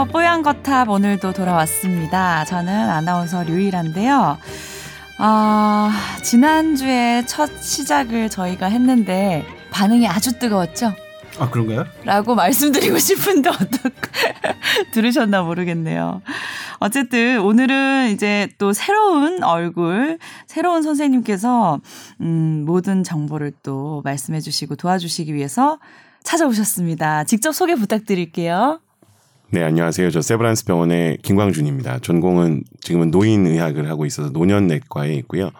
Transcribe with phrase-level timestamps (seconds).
[0.00, 0.04] 네, 안녕하세요.
[0.12, 2.44] 뽀얀 거탑 오늘도 돌아왔습니다.
[2.46, 4.38] 저는 아나운서 류일한데요.
[5.18, 5.90] 아,
[6.22, 10.94] 지난주에 첫 시작을 저희가 했는데 반응이 아주 뜨거웠죠?
[11.38, 11.84] 아, 그런가요?
[12.04, 13.92] 라고 말씀드리고 싶은데 어떡
[14.92, 16.22] 들으셨나 모르겠네요.
[16.78, 21.78] 어쨌든 오늘은 이제 또 새로운 얼굴, 새로운 선생님께서
[22.22, 25.78] 음, 모든 정보를 또 말씀해 주시고 도와주시기 위해서
[26.24, 27.24] 찾아오셨습니다.
[27.24, 28.80] 직접 소개 부탁드릴게요.
[29.52, 30.10] 네, 안녕하세요.
[30.10, 31.98] 저 세브란스 병원의 김광준입니다.
[32.00, 35.50] 전공은 지금은 노인의학을 하고 있어서 노년내과에 있고요.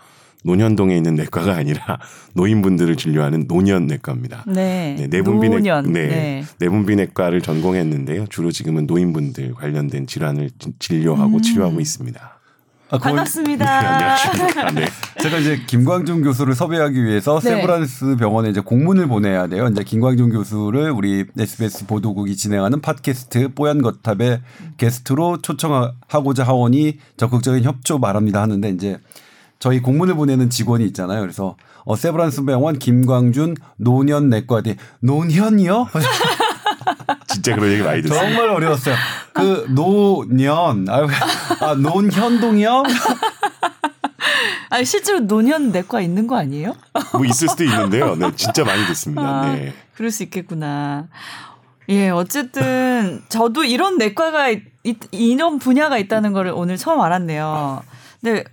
[0.45, 1.99] 노년동에 있는 내과가 아니라
[2.35, 4.45] 노인분들을 진료하는 노년내과입니다.
[4.47, 4.95] 네.
[4.99, 5.93] 네 내분비내 노년.
[5.93, 6.45] 네, 네.
[6.61, 8.27] 내분비내과를 전공했는데요.
[8.31, 11.43] 주로 지금은 노인분들 관련된 질환을 지- 진료하고 음.
[11.43, 12.40] 치료하고 있습니다.
[12.93, 13.95] 아, 반갑습니다.
[13.95, 14.71] 안녕하십니까.
[14.73, 14.87] 네.
[15.23, 17.51] 제가 이제 김광준 교수를 섭외하기 위해서 네.
[17.51, 19.69] 세브란스 병원에 이제 공문을 보내야 돼요.
[19.69, 24.41] 이제 김광준 교수를 우리 SBS 보도국이 진행하는 팟캐스트 뽀얀 거탑의
[24.77, 28.99] 게스트로 초청하고자 하오니 적극적인 협조 바랍니다 하는데 이제
[29.61, 31.21] 저희 공문을 보내는 직원이 있잖아요.
[31.21, 35.87] 그래서 어, 세브란스 병원 김광준 노년 내과대 노년이요?
[37.27, 38.27] 진짜 그런 얘기 많이 듣습니다.
[38.27, 38.95] 정말 어려웠어요.
[39.33, 41.07] 그 노년 아,
[41.61, 42.83] 아 노현동이요?
[44.71, 46.75] 아니, 실제로 노년 내과 있는 거 아니에요?
[47.13, 48.15] 뭐 있을 수도 있는데요.
[48.15, 49.23] 네, 진짜 많이 듣습니다.
[49.23, 49.75] 아, 네.
[49.95, 51.09] 그럴 수 있겠구나.
[51.89, 57.83] 예, 어쨌든 저도 이런 내과가 있, 있- 이런 분야가 있다는 걸 오늘 처음 알았네요.
[58.21, 58.45] 근데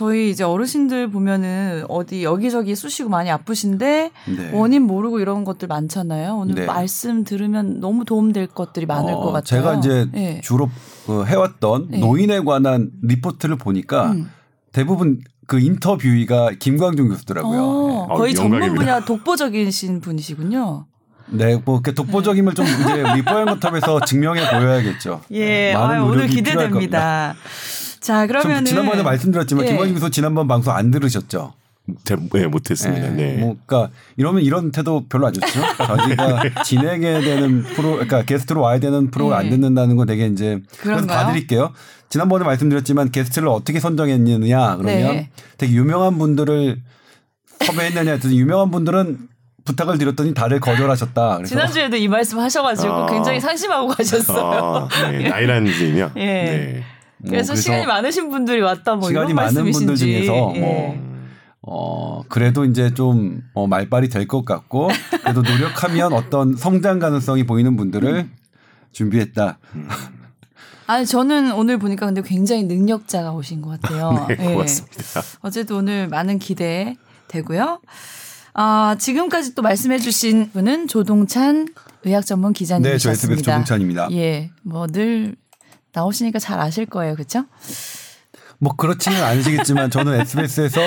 [0.00, 4.50] 저희 이제 어르신들 보면은 어디 여기저기 쑤시고 많이 아프신데 네.
[4.54, 6.36] 원인 모르고 이런 것들 많잖아요.
[6.36, 6.64] 오늘 네.
[6.64, 9.42] 말씀 들으면 너무 도움될 것들이 많을 어, 것 같아요.
[9.42, 10.40] 제가 이제 예.
[10.42, 10.70] 주로
[11.04, 11.98] 그 해왔던 네.
[11.98, 14.30] 노인에 관한 리포트를 보니까 음.
[14.72, 17.62] 대부분 그 인터뷰이가 김광준 교수더라고요.
[17.62, 18.82] 어, 아, 거의 전문 영광입니다.
[18.82, 20.86] 분야 독보적이신 분이시군요.
[21.28, 25.20] 네, 뭐 이렇게 독보적임을 좀 이제 우리 뽀얀거탑에서 증명해 보여야겠죠.
[25.32, 26.26] 예, 많은 아유, 오늘.
[26.26, 27.34] 기대됩니다.
[28.00, 29.68] 자, 좀 그러면은 지난번에 말씀드렸지만 예.
[29.68, 31.54] 김광준 교수 지난번 방송 안 들으셨죠?
[32.04, 33.06] 잘 네, 못했습니다.
[33.06, 33.36] 예, 네.
[33.38, 35.60] 뭐, 그러니까 이러면 이런 태도 별로 안 좋죠.
[35.76, 39.50] 자기가 진행해야 되는 프로, 그러니까 게스트로 와야 되는 프로가 안 예.
[39.50, 41.06] 듣는다는 건 되게 이제 그래서?
[41.06, 41.72] 봐드릴게요.
[42.08, 45.30] 지난번에 말씀드렸지만 게스트를 어떻게 선정했느냐 그러면 네.
[45.58, 46.80] 되게 유명한 분들을
[47.64, 49.18] 섭외했느냐 유명한 분들은
[49.64, 51.36] 부탁을 드렸더니 다들 거절하셨다.
[51.36, 53.06] 그래서 지난주에도 이 말씀 하셔가지고 아.
[53.06, 54.88] 굉장히 상심하고 가셨어요.
[54.90, 55.28] 아, 네.
[55.28, 56.10] 나이라는 선생
[57.24, 57.28] 예.
[57.28, 57.30] 네.
[57.30, 60.04] 뭐 그래서, 시간이 많으신 분들이 왔다 뭐 시간이 많은 분들 말씀이신지.
[60.26, 60.60] 중에서 예.
[60.60, 61.10] 뭐
[61.62, 64.88] 어, 그래도 이제 좀 어, 말빨이 될 것 같고
[65.22, 68.28] 그래도 노력하면 어떤 성장 가능성이 보이는 분들을
[68.92, 69.58] 준비했다.
[70.86, 74.26] 아니 저는 오늘 보니까 근데 굉장히 능력자가 오신 것 같아요.
[74.28, 74.52] 네, 예.
[74.52, 74.98] 고맙습니다.
[75.40, 76.96] 어쨌든 오늘 많은 기대
[77.28, 77.80] 되고요.
[78.54, 81.68] 아 지금까지 또 말씀해 주신 분은 조동찬
[82.04, 83.12] 의학 전문 네, 저 기자님이셨습니다.
[83.12, 84.08] SBS 조동찬입니다.
[84.12, 85.36] 예, 뭐 늘
[85.92, 87.44] 나오시니까 잘 아실 거예요, 그렇죠?
[88.58, 90.80] 뭐 그렇지는 않으시겠지만 저는 SBS에서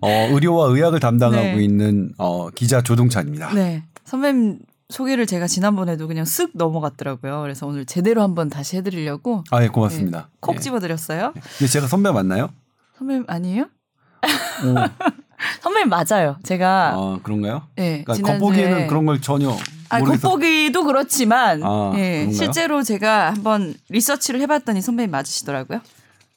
[0.00, 1.62] 어, 의료와 의학을 담당하고 네.
[1.64, 3.52] 있는 어, 기자 조동찬입니다.
[3.54, 7.42] 네, 선배님 소개를 제가 지난번에도 그냥 쓱 넘어갔더라고요.
[7.42, 10.28] 그래서 오늘 제대로 한번 다시 해드리려고 아, 예, 고맙습니다.
[10.30, 10.60] 예, 콕 예.
[10.60, 11.34] 집어드렸어요.
[11.34, 12.48] 근데 제가 선배 맞나요?
[12.96, 13.64] 선배님 아니에요?
[13.64, 14.74] 오,
[15.60, 16.36] 선배님 맞아요.
[16.42, 17.62] 제가 아, 그런가요?
[17.76, 19.54] 예, 그러니까 겉보기에는 그런 걸 전혀
[19.90, 20.28] 아, 모르겠어.
[20.28, 22.30] 겉보기도 그렇지만 아, 예?
[22.32, 25.80] 실제로 제가 한번 리서치를 해봤더니 선배님 맞으시더라고요.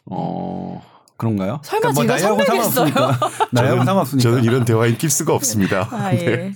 [0.06, 0.82] 어,
[1.18, 1.62] 그런가요?
[1.64, 2.94] 설마 그러니까 제가 나이하고 선배겠어요?
[3.52, 4.30] 나이하고 상관없으니까.
[4.30, 5.88] 저는 이런 대화에 낄 수가 없습니다.
[5.92, 6.26] 아, 네.
[6.26, 6.54] 예.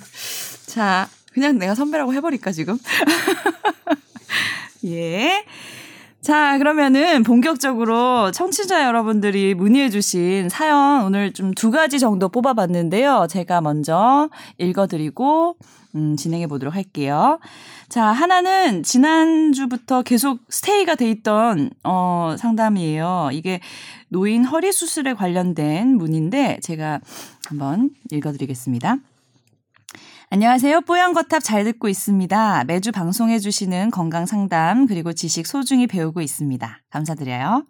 [0.66, 2.78] 자, 그냥 내가 선배라고 해버릴까, 지금?
[4.86, 5.44] 예.
[6.26, 13.28] 자, 그러면은 본격적으로 청취자 여러분들이 문의해주신 사연 오늘 좀 두 가지 정도 뽑아봤는데요.
[13.30, 15.56] 제가 먼저 읽어드리고,
[15.94, 17.38] 음, 진행해 보도록 할게요.
[17.90, 23.30] 자, 하나는 지난주부터 계속 스테이가 돼 있던, 어, 상담이에요.
[23.32, 23.60] 이게
[24.10, 27.02] 노인 허리 수술에 관련된 문인데 제가
[27.48, 28.98] 한번 읽어드리겠습니다.
[30.30, 30.82] 안녕하세요.
[30.82, 32.64] 뽀얀거탑 잘 듣고 있습니다.
[32.66, 36.82] 매주 방송해주시는 건강 상담 그리고 지식 소중히 배우고 있습니다.
[36.90, 37.66] 감사드려요.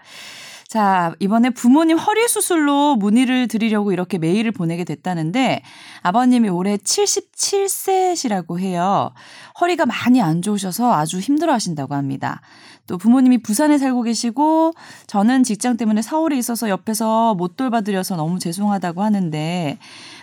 [0.70, 5.62] 자, 이번에 부모님 허리 수술로 문의를 드리려고 이렇게 메일을 보내게 됐다는데
[6.02, 9.12] 아버님이 올해 77세시라고 해요.
[9.60, 12.42] 허리가 많이 안 좋으셔서 아주 힘들어 하신다고 합니다.
[12.88, 14.74] 또 부모님이 부산에 살고 계시고
[15.08, 19.78] 저는 직장 때문에 서울에 있어서 옆에서 못 돌봐드려서 너무 죄송하다고 하는데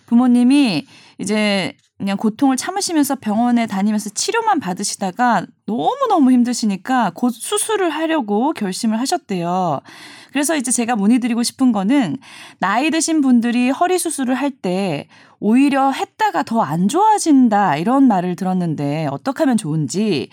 [0.07, 0.87] 부모님이
[1.19, 9.81] 이제 그냥 고통을 참으시면서 병원에 다니면서 치료만 받으시다가 너무너무 힘드시니까 곧 수술을 하려고 결심을 하셨대요.
[10.33, 12.17] 그래서 이제 제가 문의드리고 싶은 거는
[12.59, 15.07] 나이 드신 분들이 허리 수술을 할 때
[15.43, 20.29] 오히려 했다가 더 안 좋아진다 이런 말을 들었는데 어떻게 하면 좋은지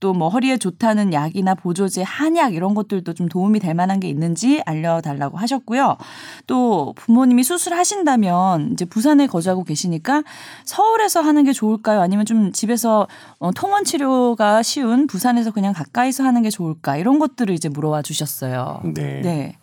[0.00, 4.62] 또 뭐 허리에 좋다는 약이나 보조제, 한약 이런 것들도 좀 도움이 될 만한 게 있는지
[4.64, 5.96] 알려달라고 하셨고요.
[6.46, 10.22] 또 부모님이 수술하신다면 이제 부산에 거주하고 계시니까
[10.64, 12.00] 서울에서 하는 게 좋을까요?
[12.00, 13.06] 아니면 좀 집에서
[13.38, 16.96] 어, 통원 치료가 쉬운 부산에서 그냥 가까이서 하는 게 좋을까?
[16.96, 18.80] 이런 것들을 이제 물어와 주셨어요.
[18.94, 19.20] 네.
[19.22, 19.56] 네.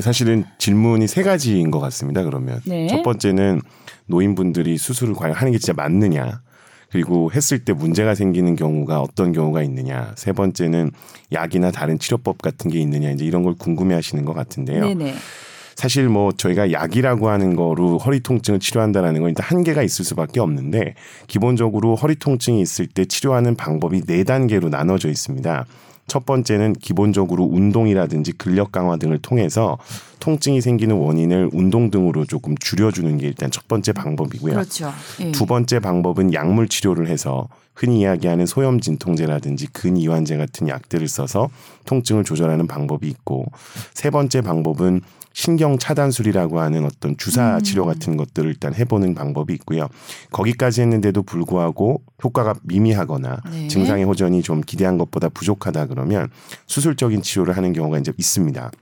[0.00, 2.22] 사실은 질문이 세 가지인 것 같습니다.
[2.22, 2.86] 그러면 네.
[2.88, 3.60] 첫 번째는
[4.06, 6.40] 노인분들이 수술을 과연 하는 게 진짜 맞느냐.
[6.90, 10.12] 그리고 했을 때 문제가 생기는 경우가 어떤 경우가 있느냐.
[10.16, 10.90] 세 번째는
[11.32, 13.10] 약이나 다른 치료법 같은 게 있느냐.
[13.10, 14.86] 이제 이런 걸 궁금해 하시는 것 같은데요.
[14.86, 15.14] 네네.
[15.78, 20.94] 사실 뭐 저희가 약이라고 하는 거로 허리 통증을 치료한다라는 건 일단 한계가 있을 수밖에 없는데
[21.28, 25.66] 기본적으로 허리 통증이 있을 때 치료하는 방법이 네 단계로 나눠져 있습니다.
[26.08, 29.78] 첫 번째는 기본적으로 운동이라든지 근력 강화 등을 통해서
[30.18, 34.54] 통증이 생기는 원인을 운동 등으로 조금 줄여주는 게 일단 첫 번째 방법이고요.
[34.54, 34.92] 그렇죠.
[35.20, 35.30] 예.
[35.30, 41.48] 두 번째 방법은 약물 치료를 해서 흔히 이야기하는 소염 진통제라든지 근이완제 같은 약들을 써서
[41.84, 43.46] 통증을 조절하는 방법이 있고
[43.94, 45.02] 세 번째 방법은
[45.38, 47.62] 신경 차단술이라고 하는 어떤 주사 음.
[47.62, 49.86] 치료 같은 것들을 일단 해보는 방법이 있고요.
[50.32, 53.68] 거기까지 했는데도 불구하고 효과가 미미하거나 네.
[53.68, 56.28] 증상의 호전이 좀 기대한 것보다 부족하다 그러면
[56.66, 58.72] 수술적인 치료를 하는 경우가 이제 있습니다.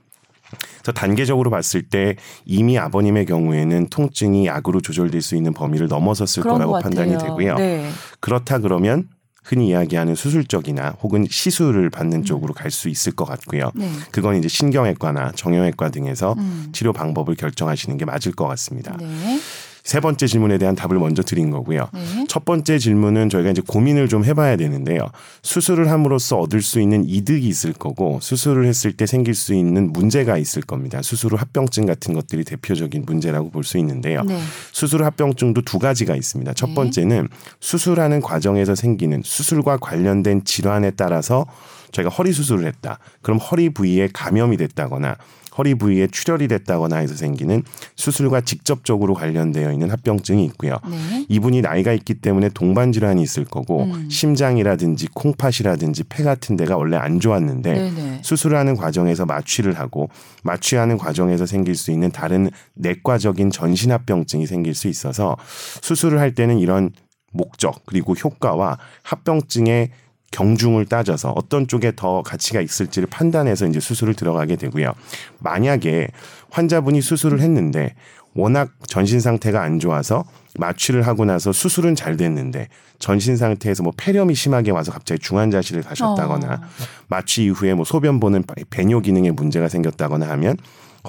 [0.81, 2.15] 그래서 단계적으로 봤을 때
[2.45, 7.19] 이미 아버님의 경우에는 통증이 약으로 조절될 수 있는 범위를 넘어섰을 거라고 것 판단이.
[7.19, 7.55] 되고요.
[7.57, 7.87] 네.
[8.19, 9.07] 그렇다 그러면
[9.47, 11.89] 흔히 이야기하는 수술적이나 혹은 시술을 음.
[11.89, 13.71] 받는 쪽으로 갈 수 있을 것 같고요.
[13.75, 13.89] 네.
[14.11, 16.67] 그건 이제 신경외과나 정형외과 등에서 음.
[16.73, 18.95] 치료 방법을 결정하시는 게 맞을 것 같습니다.
[18.99, 19.39] 네.
[19.87, 21.87] 세 번째 질문에 대한 답을 먼저 드린 거고요.
[21.93, 22.25] 네.
[22.27, 25.07] 첫 번째 질문은 저희가 이제 고민을 좀 해봐야 되는데요.
[25.43, 30.37] 수술을 함으로써 얻을 수 있는 이득이 있을 거고 수술을 했을 때 생길 수 있는 문제가
[30.37, 31.01] 있을 겁니다.
[31.01, 34.23] 수술 후 합병증 같은 것들이 대표적인 문제라고 볼 수 있는데요.
[34.23, 34.37] 네.
[34.73, 36.53] 수술 후 합병증도 두 가지가 있습니다.
[36.53, 36.75] 첫 네.
[36.75, 37.29] 번째는
[37.61, 41.45] 수술하는 과정에서 생기는 수술과 관련된 질환에 따라서
[41.93, 42.99] 저희가 허리 수술을 했다.
[43.21, 45.15] 그럼 허리 부위에 감염이 됐다거나
[45.57, 47.63] 허리 부위에 출혈이 됐다거나 해서 생기는
[47.95, 50.77] 수술과 직접적으로 관련되어 있는 합병증이 있고요.
[50.89, 51.25] 네.
[51.29, 54.09] 이분이 나이가 있기 때문에 동반 질환이 있을 거고 음.
[54.09, 58.19] 심장이라든지 콩팥이라든지 폐 같은 데가 원래 안 좋았는데 네네.
[58.23, 60.09] 수술하는 과정에서 마취를 하고
[60.43, 65.37] 마취하는 과정에서 생길 수 있는 다른 내과적인 전신 합병증이 생길 수 있어서
[65.81, 66.91] 수술을 할 때는 이런
[67.33, 69.91] 목적 그리고 효과와 합병증의
[70.31, 74.93] 경중을 따져서 어떤 쪽에 더 가치가 있을지를 판단해서 이제 수술을 들어가게 되고요.
[75.39, 76.09] 만약에
[76.49, 77.95] 환자분이 수술을 했는데
[78.33, 80.23] 워낙 전신 상태가 안 좋아서
[80.59, 82.67] 마취를 하고 나서 수술은 잘 됐는데
[82.99, 86.59] 전신 상태에서 뭐 폐렴이 심하게 와서 갑자기 중환자실을 가셨다거나 어.
[87.07, 90.57] 마취 이후에 뭐 소변 보는 배뇨 기능에 문제가 생겼다거나 하면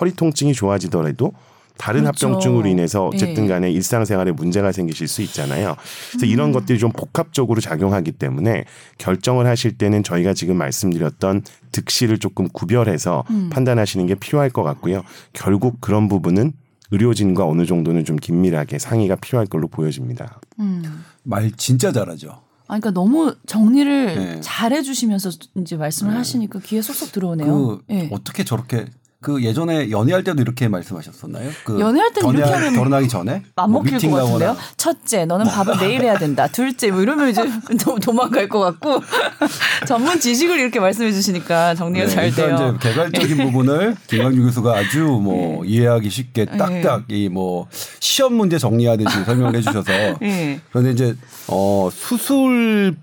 [0.00, 1.32] 허리 통증이 좋아지더라도
[1.78, 2.26] 다른 그렇죠.
[2.26, 3.48] 합병증으로 인해서 어쨌든 예.
[3.48, 5.76] 간에 일상생활에 문제가 생기실 수 있잖아요.
[6.10, 8.64] 그래서 이런 것들이 좀 복합적으로 작용하기 때문에
[8.98, 11.42] 결정을 하실 때는 저희가 지금 말씀드렸던
[11.72, 13.48] 득실을 조금 구별해서 음.
[13.50, 15.02] 판단하시는 게 필요할 것 같고요.
[15.32, 16.52] 결국 그런 부분은
[16.90, 20.40] 의료진과 어느 정도는 좀 긴밀하게 상의가 필요할 걸로 보여집니다.
[20.58, 21.04] 음.
[21.22, 22.30] 말 진짜 잘하죠.
[22.30, 24.40] 아, 그러니까 너무 정리를 네.
[24.42, 27.46] 잘 해주시면서 이제 말씀을 하시니까 귀에 쏙쏙 들어오네요.
[27.46, 28.08] 그 예.
[28.12, 28.86] 어떻게 저렇게
[29.20, 31.50] 그 예전에 연애할 때도 이렇게 말씀하셨었나요?
[31.64, 34.56] 그 연애할 때는 이렇게 하면 결혼하기 전에 뭐 맘먹힐 것 미팅 같은데요.
[34.76, 36.46] 첫째, 너는 밥을 매일 해야 된다.
[36.46, 37.42] 둘째, 뭐 이러면 이제
[37.82, 39.02] 도- 도망갈 것 같고
[39.88, 42.76] 전문 지식을 이렇게 말씀해 주시니까 정리가 네, 잘 돼요.
[42.78, 46.56] 이제 개괄적인 부분을 김광주 교수가 아주 뭐 이해하기 쉽게 네.
[46.56, 47.66] 딱딱 이뭐
[47.98, 50.60] 시험 문제 정리하듯이 설명을 해주셔서 예.
[50.70, 51.16] 그런데 이제
[51.48, 52.96] 어 수술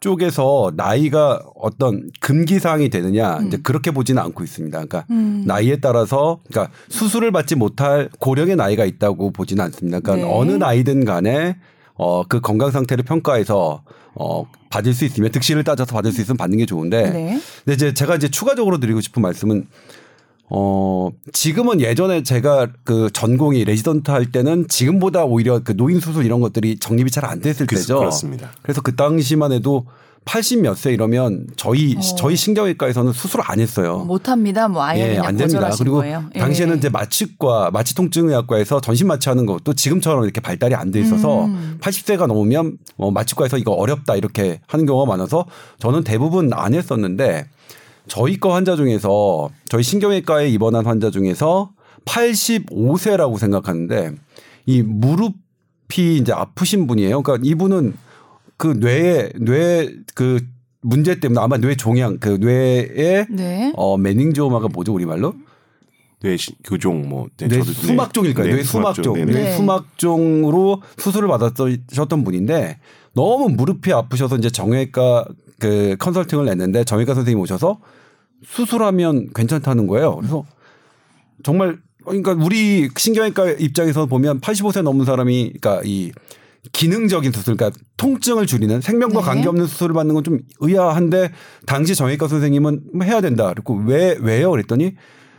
[0.00, 4.76] 쪽에서 나이가 어떤 금기 사항이 되느냐 이제 그렇게 보지는 않고 있습니다.
[4.76, 5.44] 그러니까 음.
[5.46, 10.00] 나이에 따라서 그러니까 수술을 받지 못할 고령의 나이가 있다고 보지는 않습니다.
[10.00, 10.34] 그러니까 네.
[10.34, 11.56] 어느 나이든 간에
[11.94, 13.82] 어 그 건강 상태를 평가해서
[14.14, 17.40] 어 받을 수 있으면 득실을 따져서 받을 수 있으면 받는 게 좋은데 네.
[17.64, 19.66] 근데 이제 제가 이제 추가적으로 드리고 싶은 말씀은
[20.52, 26.40] 어 지금은 예전에 제가 그 전공이 레지던트 할 때는 지금보다 오히려 그 노인 수술 이런
[26.40, 27.98] 것들이 정립이 잘 안 됐을 그- 때죠.
[27.98, 28.50] 그렇습니다.
[28.62, 29.86] 그래서 그 당시만 해도
[30.24, 32.00] 80몇 세 이러면 저희 어.
[32.16, 33.98] 저희 신경외과에서는 수술 을 안 했어요.
[34.00, 34.68] 못 합니다.
[34.68, 35.70] 뭐 아예 예, 안 됩니다.
[35.78, 36.24] 그리고 거예요.
[36.34, 36.40] 예.
[36.40, 41.78] 당시에는 이제 마취과 마취통증의학과에서 전신 마취하는 것도 지금처럼 이렇게 발달이 안 돼 있어서 음.
[41.80, 45.46] 80세가 넘으면 어, 마취과에서 이거 어렵다 이렇게 하는 경우가 많아서
[45.78, 47.46] 저는 대부분 안 했었는데
[48.10, 51.70] 저희 과 환자 중에서 저희 신경외과에 입원한 환자 중에서
[52.04, 54.10] 85세라고 생각하는데
[54.66, 57.22] 이 무릎이 이제 아프신 분이에요.
[57.22, 57.94] 그러니까 이분은
[58.56, 60.40] 그 뇌에 뇌그
[60.82, 63.72] 문제 때문에 아마 뇌 종양 그 뇌에 네.
[63.76, 65.34] 어 매닝조마가 뭐죠 우리말로?
[66.20, 68.46] 뇌 시- 교종 뭐 네, 뇌 네, 수막종일 까요?
[68.48, 69.14] 네, 뇌 수막종.
[69.14, 69.42] 네, 뇌 네.
[69.44, 69.56] 네.
[69.56, 72.78] 수막종으로 수술을 받았셨던 분인데
[73.14, 75.26] 너무 무릎이 아프셔서 이제 정형외과
[75.60, 77.78] 그 컨설팅을 냈는데 정형외과 선생님 오셔서
[78.44, 80.16] 수술하면 괜찮다는 거예요.
[80.16, 80.44] 그래서
[81.42, 86.12] 정말 그러니까 우리 신경외과 입장에서 보면 85세 넘은 사람이 그러니까 이
[86.72, 89.24] 기능적인 수술, 그러니까 통증을 줄이는 생명과 네.
[89.26, 91.30] 관계없는 수술을 받는 건 좀 의아한데
[91.66, 93.52] 당시 정형외과 선생님은 뭐 해야 된다.
[93.54, 94.50] 그리고 왜 왜요?
[94.50, 94.94] 그랬더니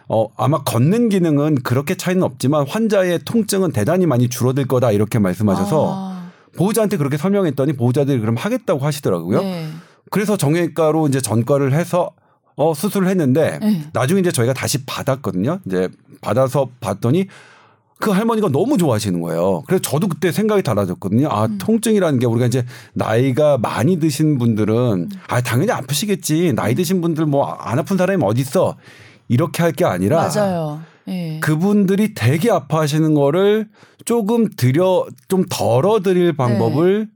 [0.09, 5.93] 어 아마 걷는 기능은 그렇게 차이는 없지만 환자의 통증은 대단히 많이 줄어들 거다 이렇게 말씀하셔서
[5.95, 9.41] 아, 보호자한테 그렇게 설명했더니 보호자들이 그럼 하겠다고 하시더라고요.
[9.41, 9.67] 네.
[10.09, 12.11] 그래서 정형외과로 이제 전과를 해서
[12.55, 13.83] 어 수술을 했는데 네.
[13.93, 15.59] 나중에 이제 저희가 다시 받았거든요.
[15.65, 15.89] 이제
[16.21, 17.27] 받아서 봤더니
[17.99, 19.61] 그 할머니가 너무 좋아하시는 거예요.
[19.67, 21.27] 그래서 저도 그때 생각이 달라졌거든요.
[21.29, 21.57] 아, 음.
[21.59, 26.53] 통증이라는 게 우리가 이제 나이가 많이 드신 분들은 아, 당연히 아프시겠지.
[26.53, 28.75] 나이 드신 분들 뭐 안 아픈 사람이 어디 있어.
[29.27, 30.81] 이렇게 할 게 아니라 맞아요.
[31.07, 31.39] 예.
[31.41, 33.69] 그분들이 되게 아파하시는 거를
[34.05, 37.11] 조금 들여 좀 덜어드릴 방법을 네.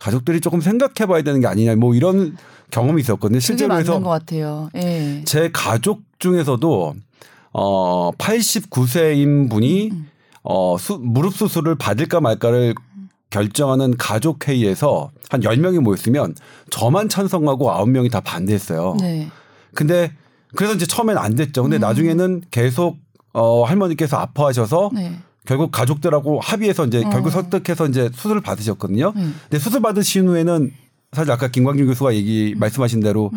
[0.00, 2.36] 가족들이 조금 생각해 봐야 되는 게 아니냐 뭐 이런
[2.70, 3.38] 경험이 있었거든요.
[3.38, 3.92] 실제로 해서.
[4.74, 5.22] 예.
[5.24, 6.94] 제 가족 중에서도
[7.52, 10.10] 어 89세인 분이 음.
[10.42, 12.74] 어 수, 무릎 수술을 받을까 말까를
[13.28, 16.34] 결정하는 가족 회의에서 한 10명이 모였으면
[16.70, 18.96] 저만 찬성하고 9명이 다 반대했어요.
[19.00, 19.28] 네.
[19.74, 20.12] 근데
[20.56, 21.62] 그래서 이제 처음엔 안 됐죠.
[21.62, 22.96] 근데 나중에는 계속
[23.32, 25.18] 어 할머니께서 아파하셔서 네.
[25.46, 27.08] 결국 가족들하고 합의해서 이제 어.
[27.10, 29.12] 결국 설득해서 이제 수술을 받으셨거든요.
[29.16, 29.34] 음.
[29.42, 30.72] 근데 수술 받으신 후에는
[31.12, 33.30] 사실 아까 김광준 교수가 얘기 말씀하신 대로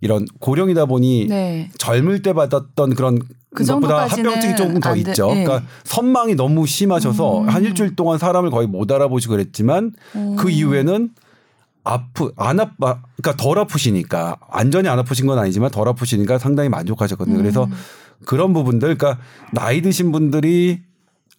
[0.00, 1.70] 이런 고령이다 보니 네.
[1.78, 3.18] 젊을 때 받았던 그런
[3.54, 5.30] 그 것보다 합병증이 조금 더 있죠.
[5.30, 5.42] 예.
[5.42, 7.48] 그러니까 선망이 너무 심하셔서 음.
[7.48, 9.92] 한 일주일 동안 사람을 거의 못 알아보시고 그랬지만
[10.36, 10.48] 그 오.
[10.48, 11.10] 이후에는
[11.82, 17.38] 아프 안 아파 그러니까 덜 아프시니까 완전히 안 아프신 건 아니지만 덜 아프시니까 상당히 만족하셨거든요.
[17.38, 17.72] 그래서 음.
[18.26, 20.82] 그런 부분들 그러니까 나이 드신 분들이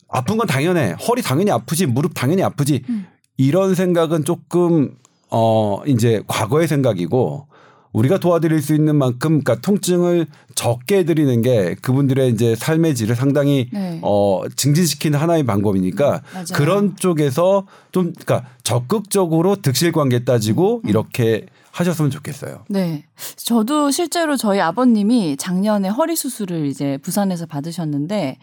[0.09, 0.95] 아픈 건 당연해.
[1.07, 1.85] 허리 당연히 아프지.
[1.85, 2.83] 무릎 당연히 아프지.
[2.89, 3.07] 음.
[3.37, 4.95] 이런 생각은 조금
[5.29, 7.47] 어 이제 과거의 생각이고
[7.93, 13.69] 우리가 도와드릴 수 있는 만큼 그러니까 통증을 적게 해드리는 게 그분들의 이제 삶의 질을 상당히
[13.71, 13.99] 네.
[14.03, 16.45] 어 증진시키는 하나의 방법이니까 맞아요.
[16.53, 20.89] 그런 쪽에서 좀 그러니까 적극적으로 득실 관계 따지고 음.
[20.89, 22.65] 이렇게 하셨으면 좋겠어요.
[22.67, 23.05] 네.
[23.37, 28.39] 저도 실제로 저희 아버님이 작년에 허리 수술을 이제 부산에서 받으셨는데 이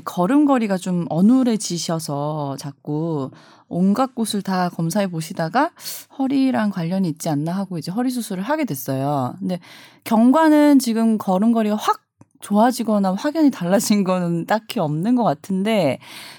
[0.00, 3.30] 걸음걸이가 좀 어눌해지셔서 자꾸
[3.68, 5.70] 온갖 곳을 다 검사해 보시다가
[6.18, 9.34] 허리랑 관련이 있지 않나 하고 이제 허리 수술을 하게 됐어요.
[9.38, 9.60] 근데
[10.04, 12.02] 경과는 지금 걸음걸이가 확
[12.42, 15.98] 좋아지거나 확연히 달라진 거는 딱히 없는 것 같은데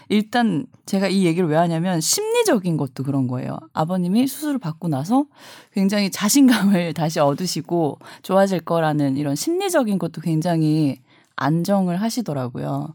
[0.09, 3.57] 일단 제가 이 얘기를 왜 하냐면 심리적인 것도 그런 거예요.
[3.71, 5.25] 아버님이 수술을 받고 나서
[5.71, 10.99] 굉장히 자신감을 다시 얻으시고 좋아질 거라는 이런 심리적인 것도 굉장히
[11.35, 12.93] 안정을 하시더라고요.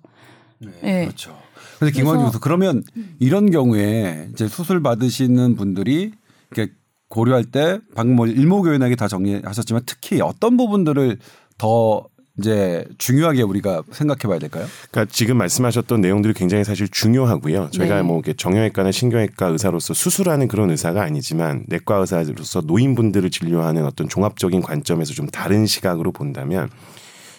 [0.61, 1.05] 네.
[1.05, 1.37] 그렇죠.
[1.79, 2.83] 그래서 김광준 그래서- 교수 그러면
[3.21, 6.13] 이런 경우에 이제 수술 받으시는 분들이
[6.51, 6.73] 이렇게
[7.09, 11.19] 고려할 때 방금 뭐 일목요연하게 다 정리하셨지만 특히 어떤 부분들을
[11.57, 12.07] 더
[12.39, 14.67] 이제 중요하게 우리가 생각해 봐야 될까요?
[14.93, 17.71] 그러니까 지금 말씀하셨던 내용들이 굉장히 사실 중요하고요.
[17.73, 18.03] 저희가 네.
[18.03, 24.61] 뭐 이렇게 정형외과나 신경외과 의사로서 수술하는 그런 의사가 아니지만 내과 의사로서 노인분들을 진료하는 어떤 종합적인
[24.63, 26.69] 관점에서 좀 다른 시각으로 본다면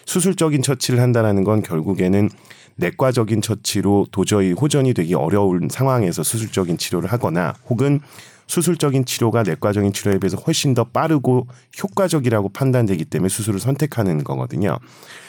[0.05, 2.29] 수술적인 처치를 한다라는 건 결국에는
[2.79, 7.99] 내과적인 처치로 도저히 호전이 되기 어려운 상황에서 수술적인 치료를 하거나 혹은
[8.47, 11.47] 수술적인 치료가 내과적인 치료에 비해서 훨씬 더 빠르고
[11.83, 14.79] 효과적이라고 판단되기 때문에 수술을 선택하는 거거든요.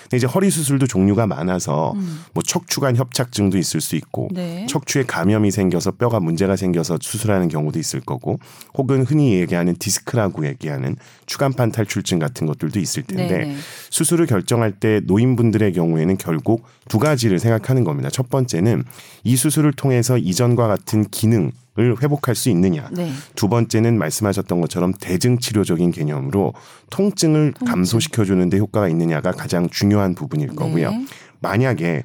[0.04, 1.94] 근데 이제 허리 수술도 종류가 많아서
[2.32, 4.66] 뭐 척추관 협착증도 있을 수 있고 네.
[4.68, 8.40] 척추에 감염이 생겨서 뼈가 문제가 생겨서 수술하는 경우도 있을 거고
[8.74, 13.56] 혹은 흔히 얘기하는 디스크라고 얘기하는 추간판 탈출증 같은 것들도 있을 텐데 네네.
[13.90, 18.10] 수술을 결정할 때 노인분들의 경우에는 결국 두 가지를 생각하는 겁니다.
[18.10, 18.82] 첫 번째는
[19.22, 22.90] 이 수술을 통해서 이전과 같은 기능 을 회복할 수 있느냐.
[22.90, 23.12] 네.
[23.36, 26.52] 두 번째는 말씀하셨던 것처럼 대증 치료적인 개념으로
[26.90, 30.90] 통증을 감소시켜 주는데 효과가 있느냐가 가장 중요한 부분일 거고요.
[30.90, 31.06] 네.
[31.38, 32.02] 만약에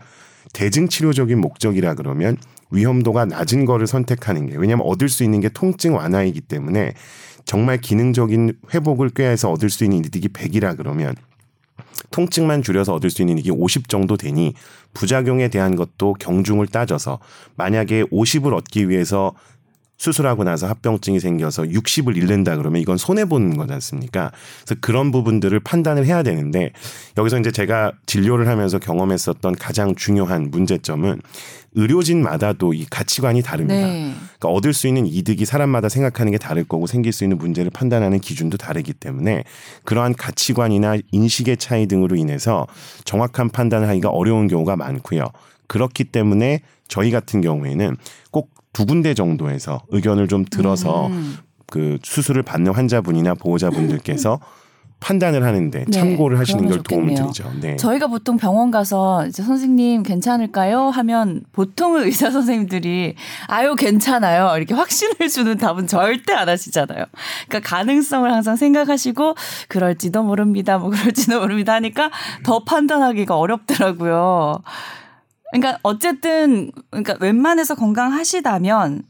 [0.54, 2.38] 대증 치료적인 목적이라 그러면
[2.70, 6.94] 위험도가 낮은 거를 선택하는 게 왜냐하면 얻을 수 있는 게 통증 완화이기 때문에
[7.44, 11.16] 정말 기능적인 회복을 꾀해서 얻을 수 있는 이득이 100이라 그러면
[12.12, 14.54] 통증만 줄여서 얻을 수 있는 이게 50 정도 되니
[14.94, 17.20] 부작용에 대한 것도 경중을 따져서
[17.56, 19.34] 만약에 50을 얻기 위해서
[19.98, 24.32] 수술하고 나서 합병증이 생겨서 60을 잃는다 그러면 이건 손해 보는 거지 않습니까?
[24.66, 26.72] 그래서 그런 부분들을 판단을 해야 되는데
[27.18, 31.22] 여기서 이제 제가 진료를 하면서 경험했었던 가장 중요한 문제점은
[31.76, 33.88] 의료진마다도 이 가치관이 다릅니다.
[33.88, 34.14] 네.
[34.38, 38.20] 그러니까 얻을 수 있는 이득이 사람마다 생각하는 게 다를 거고 생길 수 있는 문제를 판단하는
[38.20, 39.44] 기준도 다르기 때문에
[39.84, 42.66] 그러한 가치관이나 인식의 차이 등으로 인해서
[43.04, 45.28] 정확한 판단을 하기가 어려운 경우가 많고요.
[45.68, 47.98] 그렇기 때문에 저희 같은 경우에는
[48.32, 51.38] 꼭 두 군데 정도에서 의견을 좀 들어서 음.
[51.66, 54.40] 그 수술을 받는 환자분이나 보호자분들께서
[55.00, 57.16] 판단을 하는데 네, 참고를 하시는 걸 도움을.
[57.16, 57.52] 드리죠.
[57.62, 57.76] 네.
[57.78, 60.90] 저희가 보통 병원 가서 이제 선생님 괜찮을까요?
[60.90, 63.16] 하면 보통은 의사 선생님들이
[63.48, 67.06] 아유 괜찮아요 이렇게 확신을 주는 답은 절대 안 하시잖아요.
[67.48, 69.36] 그러니까 가능성을 항상 생각하시고
[69.70, 72.10] 그럴지도 모릅니다, 뭐 그럴지도 모릅니다 하니까
[72.44, 74.64] 더 판단하기가 어렵더라고요.
[75.60, 79.04] 그러니까 어쨌든 그러니까 웬만해서 건강하시다면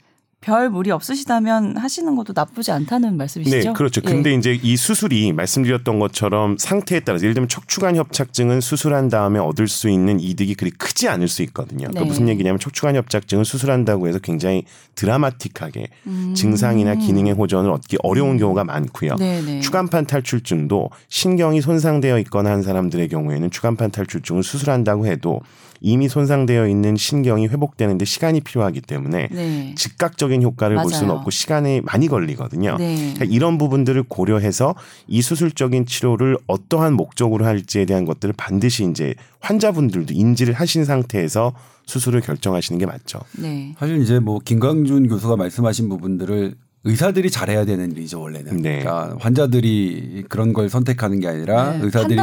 [0.46, 3.70] 별 무리 없으시다면 하시는 것도 나쁘지 않다는 말씀이시죠?
[3.70, 4.00] 네, 그렇죠.
[4.06, 4.08] 예.
[4.08, 9.68] 근데 이제 이 수술이 말씀드렸던 것처럼 상태에 따라서 예를 들면 척추관 협착증은 수술한 다음에 얻을
[9.68, 11.88] 수 있는 이득이 그리 크지 않을 수 있거든요.
[11.88, 12.06] 그러니까 네.
[12.06, 16.36] 무슨 얘기냐면 척추관 협착증은 수술한다고 해서 굉장히 드라마틱하게 음.
[16.36, 19.16] 증상이나 기능의 호전을 얻기 어려운 경우가 많고요.
[19.16, 19.62] 네네.
[19.62, 25.42] 추간판 탈출증도 신경이 손상되어 있거나 한 사람들의 경우에는 추간판 탈출증을 수술한다고 해도
[25.82, 29.76] 이미 손상되어 있는 신경이 회복되는데 시간이 필요하기 때문에 네.
[29.78, 31.20] 즉각적인 효과를 볼 수는 맞아요.
[31.20, 32.78] 없고 시간이 많이 걸리거든요.
[32.78, 32.96] 네.
[33.14, 34.76] 그러니까 이런 부분들을 고려해서
[35.08, 41.54] 이 수술적인 치료를 어떠한 목적으로 할지에 대한 것들을 반드시 이제 환자분들도 인지를 하신 상태에서
[41.86, 43.20] 수술을 결정하시는 게 맞죠.
[43.38, 43.76] 네.
[43.78, 46.56] 사실 이제 뭐 김광준 교수가 말씀하신 부분들을
[46.86, 48.58] 의사들이 잘해야 되는 일이죠 원래는.
[48.62, 48.80] 네.
[48.80, 52.16] 그러니까 환자들이 그런 걸 선택하는 게 아니라 네, 의사들이.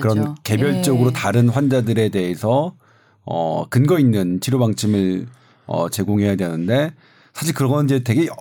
[0.00, 1.12] 그런 개별적으로 예.
[1.12, 2.74] 다른 환자들에 대해서
[3.24, 5.26] 어 근거 있는 치료 방침을
[5.66, 6.92] 어 제공해야 되는데
[7.32, 8.36] 사실 그건 이제 되게 여-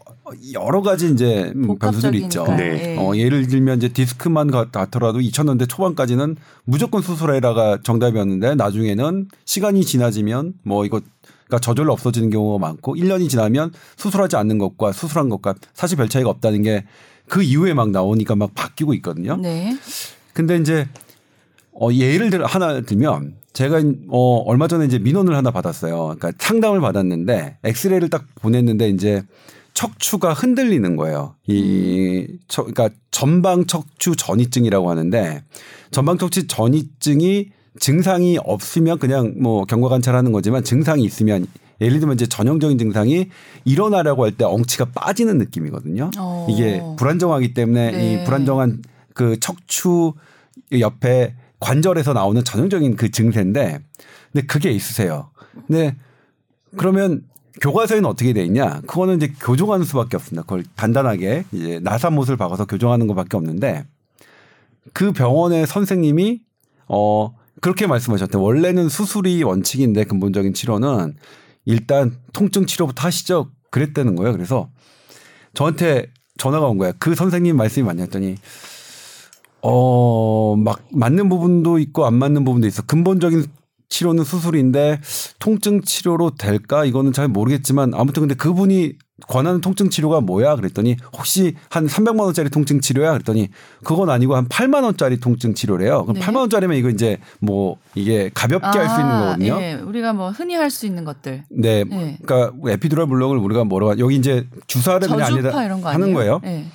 [0.54, 2.46] 여러 가지 이제 음, 변수들이 있죠.
[2.48, 2.94] 네.
[2.94, 2.98] 예.
[2.98, 10.54] 어, 예를 들면 이제 디스크만 같- 같더라도 2000년대 초반까지는 무조건 수술해라가 정답이었는데 나중에는 시간이 지나지면
[10.64, 11.02] 뭐 이거
[11.46, 16.30] 그러니까 저절로 없어지는 경우가 많고 1년이 지나면 수술하지 않는 것과 수술한 것과 사실 별 차이가
[16.30, 16.86] 없다는 게
[17.28, 19.36] 그 이후에 막 나오니까 막 바뀌고 있거든요.
[19.38, 19.78] 네.
[20.34, 20.88] 근데 이제
[21.74, 26.16] 어 예를 들어 하나 들면 제가 어 얼마 전에 이제 민원을 하나 받았어요.
[26.18, 29.24] 그러니까 상담을 받았는데 엑스레이를 딱 보냈는데 이제
[29.74, 31.36] 척추가 흔들리는 거예요.
[31.48, 35.44] 이 척, 그러니까 전방 척추 전이증이라고 하는데
[35.92, 41.46] 전방 척추 전이증이 증상이 없으면 그냥 뭐 경과 관찰하는 거지만 증상이 있으면
[41.82, 43.30] 예를 들면 이제 전형적인 증상이
[43.66, 46.12] 일어나려고 할 때 엉치가 빠지는 느낌이거든요.
[46.18, 46.48] 어.
[46.50, 48.14] 이게 불안정하기 때문에 네.
[48.22, 48.82] 이 불안정한
[49.14, 50.14] 그 척추
[50.72, 53.80] 옆에 관절에서 나오는 전형적인 그 증세인데
[54.32, 55.32] 근데 그게 있으세요.
[55.68, 55.96] 근데
[56.78, 57.24] 그러면
[57.62, 58.82] 교과서에는 어떻게 돼 있냐?
[58.82, 60.42] 그거는 이제 교정하는 수밖에 없습니다.
[60.44, 63.86] 그걸 단단하게 이제 나사못을 박아서 교정하는 것밖에 없는데
[64.94, 66.42] 그 병원의 선생님이
[66.88, 68.38] 어 그렇게 말씀하셨대.
[68.38, 71.16] 원래는 수술이 원칙인데 근본적인 치료는
[71.66, 73.52] 일단 통증 치료부터 하시죠.
[73.72, 74.34] 그랬다는 거예요.
[74.34, 74.70] 그래서
[75.54, 76.92] 저한테 전화가 온 거야.
[77.00, 78.36] 그 선생님 말씀이 맞냐 했더니
[79.62, 82.84] 어, 막 맞는 부분도 있고 안 맞는 부분도 있어.
[82.84, 83.46] 근본적인
[83.90, 85.00] 치료는 수술인데
[85.40, 86.86] 통증 치료로 될까?
[86.86, 88.94] 이거는 잘 모르겠지만 아무튼 근데 그분이
[89.30, 90.56] 권하는 통증 치료가 뭐야?
[90.58, 93.14] 그랬더니 혹시 한 300만 원짜리 통증 치료야?
[93.14, 93.48] 그랬더니
[93.84, 96.04] 그건 아니고 한 8만 원짜리 통증 치료래요.
[96.04, 96.26] 그럼 네.
[96.26, 99.58] 8만 원짜리면 이거 이제 뭐 이게 가볍게 할수 있는 거거든요.
[99.62, 99.74] 예.
[99.76, 101.44] 우리가 뭐 흔히 할 수 있는 것들.
[101.50, 101.84] 네.
[101.86, 102.18] 네.
[102.26, 105.42] 그러니까 에피두랄 블록을 우리가 뭐라고 하- 여기 이제 주사를 그냥
[105.82, 106.14] 거 하는?
[106.14, 106.42] 거예요.
[106.44, 106.66] 예.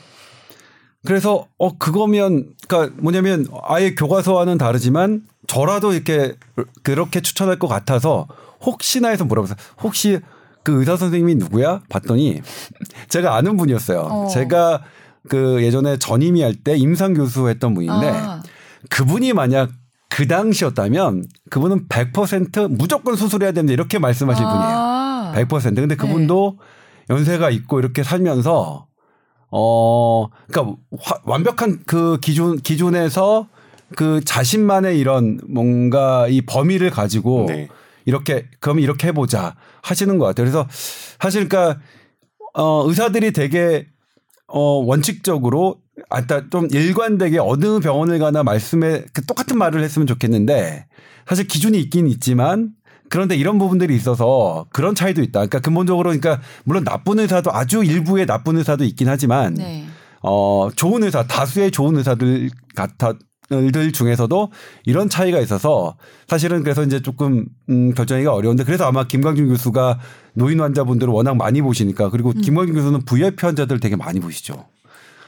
[1.06, 6.34] 그래서 어 그거면 그러니까 뭐냐면 아예 교과서와는 다르지만 저라도 이렇게
[6.82, 8.26] 그렇게 추천할 것 같아서
[8.62, 9.56] 혹시나 해서 물어봤어요.
[9.82, 10.20] 혹시
[10.62, 11.80] 그 의사 선생님이 누구야?
[11.88, 12.42] 봤더니
[13.08, 14.00] 제가 아는 분이었어요.
[14.00, 14.26] 어.
[14.28, 14.82] 제가
[15.28, 18.42] 그 예전에 전임이 할 때 임상 교수 했던 분인데 아,
[18.90, 19.70] 그분이 만약
[20.10, 24.62] 그 당시였다면 그분은 100% 무조건 수술해야 된다 이렇게 말씀하실 분이에요.
[24.76, 25.32] 아.
[25.36, 25.76] 100%.
[25.76, 26.58] 근데 그분도
[27.08, 28.86] 연세가 있고 이렇게 살면서
[29.50, 33.48] 어 그러니까 화- 완벽한 그 기준 기준에서
[33.96, 37.68] 그 자신만의 이런 뭔가 이 범위를 가지고 네.
[38.04, 40.44] 이렇게 그럼 이렇게 해보자 하시는 것 같아요.
[40.44, 40.68] 그래서
[41.18, 41.80] 사실 그러니까
[42.54, 43.86] 어 의사들이 되게
[44.46, 50.86] 어 원칙적으로 아따 좀 일관되게 어느 병원을 가나 말씀에 그 똑같은 말을 했으면 좋겠는데
[51.26, 52.70] 사실 기준이 있긴 있지만
[53.10, 55.40] 그런데 이런 부분들이 있어서 그런 차이도 있다.
[55.40, 59.84] 그러니까 근본적으로 그러니까 물론 나쁜 의사도 아주 일부의 나쁜 의사도 있긴 하지만 네.
[60.22, 63.14] 어 좋은 의사 다수의 좋은 의사들 같아
[63.48, 64.52] 들 중에서도
[64.84, 65.96] 이런 차이가 있어서
[66.28, 69.98] 사실은 그래서 이제 조금 음 결정하기가 어려운데 그래서 아마 김광준 교수가
[70.34, 72.40] 노인 환자분들을 워낙 많이 보시니까 그리고 음.
[72.40, 74.66] 김광준 교수는 VIP 환자들 되게 많이 보시죠.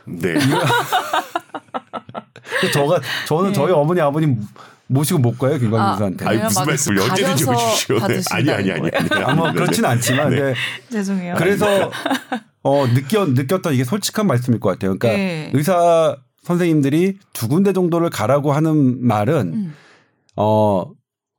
[0.07, 0.35] 네.
[2.73, 3.53] 저가 저는 네.
[3.53, 4.41] 저희 어머니 아버님
[4.93, 6.25] 모시고 못 가요 김광준 아, 교수한테.
[6.27, 7.45] 아니 내가 무슨 막 말씀을 언제든지.
[7.47, 8.23] 네.
[8.31, 8.91] 아니 아니 아니.
[8.91, 9.09] 거예요.
[9.11, 9.25] 아니.
[9.25, 10.55] 아, 뭐 그렇지는 않지만 네.
[10.91, 11.35] 죄송해요.
[11.39, 11.91] 그래서
[12.63, 14.97] 어 느껴 느꼈던 이게 솔직한 말씀일 것 같아요.
[14.99, 15.51] 그러니까 네.
[15.55, 19.75] 의사 선생님들이 두 군데 정도를 가라고 하는 말은 음.
[20.37, 20.87] 어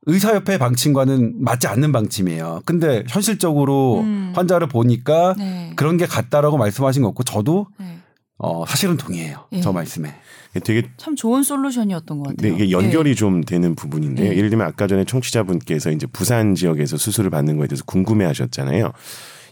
[0.06, 2.62] 의사협회 방침과는 맞지 않는 방침이에요.
[2.66, 4.32] 근데 현실적으로 음.
[4.34, 5.72] 환자를 보니까 네.
[5.76, 7.98] 그런 게 같다라고 말씀하신 거 없고 저도 네.
[8.36, 9.46] 어 사실은 동의해요.
[9.52, 9.60] 예.
[9.60, 10.14] 저 말씀에.
[10.60, 12.54] 되게 참 좋은 솔루션이었던 것 네, 같아요.
[12.54, 14.30] 이게 연결이 좀 되는 부분인데요.
[14.30, 14.36] 네.
[14.36, 18.92] 예를 들면 아까 전에 청취자분께서 이제 부산 지역에서 수술을 받는 거에 대해서 궁금해하셨잖아요.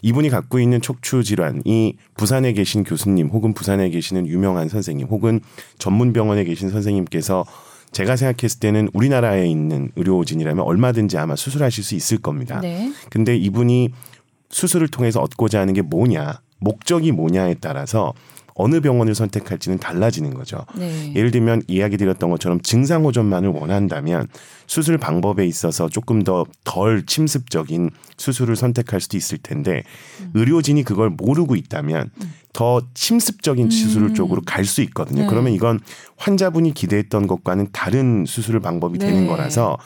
[0.01, 5.39] 이분이 갖고 있는 척추 질환이 부산에 계신 교수님 혹은 부산에 계시는 유명한 선생님 혹은
[5.77, 7.45] 전문 병원에 계신 선생님께서
[7.93, 12.59] 제가 생각했을 때는 우리나라에 있는 의료진이라면 얼마든지 아마 수술하실 수 있을 겁니다.
[12.59, 12.91] 네.
[13.09, 13.89] 근데 이분이
[14.49, 18.13] 수술을 통해서 얻고자 하는 게 뭐냐, 목적이 뭐냐에 따라서
[18.55, 20.65] 어느 병원을 선택할지는 달라지는 거죠.
[20.75, 21.13] 네.
[21.15, 24.27] 예를 들면 이야기 드렸던 것처럼 증상 호전만을 원한다면
[24.67, 29.83] 수술 방법에 있어서 조금 더 덜 침습적인 수술을 선택할 수도 있을 텐데
[30.21, 30.31] 음.
[30.33, 32.09] 의료진이 그걸 모르고 있다면
[32.53, 34.13] 더 침습적인 수술 음.
[34.13, 35.23] 쪽으로 갈 수 있거든요.
[35.23, 35.27] 네.
[35.27, 35.79] 그러면 이건
[36.17, 39.07] 환자분이 기대했던 것과는 다른 수술 방법이 네.
[39.07, 39.77] 되는 거라서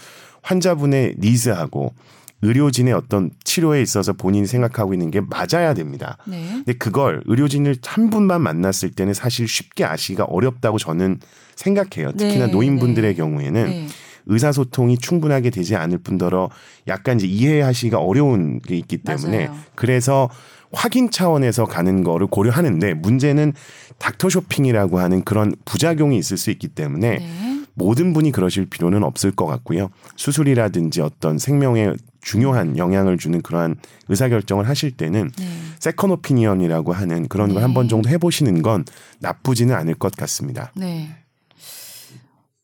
[0.43, 1.93] 환자분의 니즈하고
[2.41, 6.17] 의료진의 어떤 치료에 있어서 본인이 생각하고 있는 게 맞아야 됩니다.
[6.25, 6.45] 네.
[6.49, 11.19] 근데 그걸 의료진을 한 분만 만났을 때는 사실 쉽게 아시기가 어렵다고 저는
[11.55, 12.11] 생각해요.
[12.11, 13.15] 특히나 네, 노인분들의 네.
[13.15, 13.87] 경우에는 네.
[14.27, 16.49] 의사소통이 충분하게 되지 않을 뿐더러
[16.87, 19.59] 약간 이제 이해하시기가 어려운 게 있기 때문에 맞아요.
[19.75, 20.29] 그래서
[20.73, 23.53] 확인 차원에서 가는 거를 고려하는데 문제는
[23.99, 27.56] 닥터 쇼핑이라고 하는 그런 부작용이 있을 수 있기 때문에 네.
[27.77, 29.89] 모든 분이 그러실 필요는 없을 것 같고요.
[30.15, 33.75] 수술이라든지 어떤 생명에 중요한 영향을 주는 그러한
[34.09, 35.45] 의사결정을 하실 때는 네.
[35.79, 37.61] second opinion이라고 하는 그런 걸 네.
[37.61, 38.83] 한번 정도 해보시는 건
[39.19, 40.71] 나쁘지는 않을 것 같습니다.
[40.75, 41.09] 네.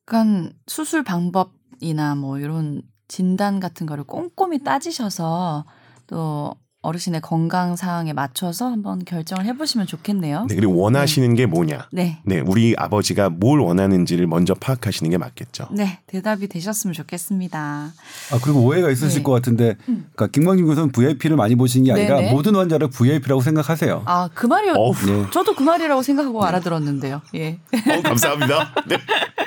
[0.06, 5.66] 그러니까 수술 방법이나 뭐 이런 진단 같은 거를 꼼꼼히 따지셔서
[6.08, 10.48] 또 어르신의 건강 상황에 맞춰서 한번 결정을 해보시면 좋겠네요.
[10.50, 11.88] 네, 그리고 원하시는 게 뭐냐?
[11.94, 12.20] 네.
[12.26, 15.70] 네, 우리 아버지가 뭘 원하는지를 먼저 파악하시는 게 맞겠죠.
[15.72, 17.60] 네, 대답이 되셨으면 좋겠습니다.
[17.60, 19.24] 아 그리고 오해가 있으실 네.
[19.24, 20.10] 것 같은데, 음.
[20.14, 22.32] 그러니까 김광준 교수는 VIP를 많이 보시는 게 아니라 네네.
[22.34, 24.04] 모든 환자를 VIP라고 생각하세요.
[24.06, 24.74] 아, 그 말이요.
[24.74, 25.26] 네.
[25.32, 27.22] 저도 그 말이라고 생각하고 알아들었는데요.
[27.36, 27.60] 예.
[27.74, 28.74] 어, 감사합니다.
[28.88, 28.98] 네.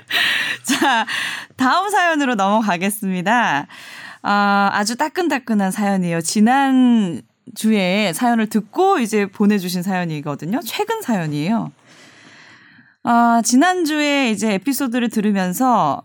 [0.64, 1.06] 자,
[1.56, 3.66] 다음 사연으로 넘어가겠습니다.
[4.28, 6.20] 아, 아주 따끈따끈한 사연이에요.
[6.20, 7.22] 지난
[7.54, 10.58] 주에 사연을 듣고 이제 보내주신 사연이거든요.
[10.64, 11.70] 최근 사연이에요.
[13.04, 16.02] 아, 지난주에 이제 에피소드를 들으면서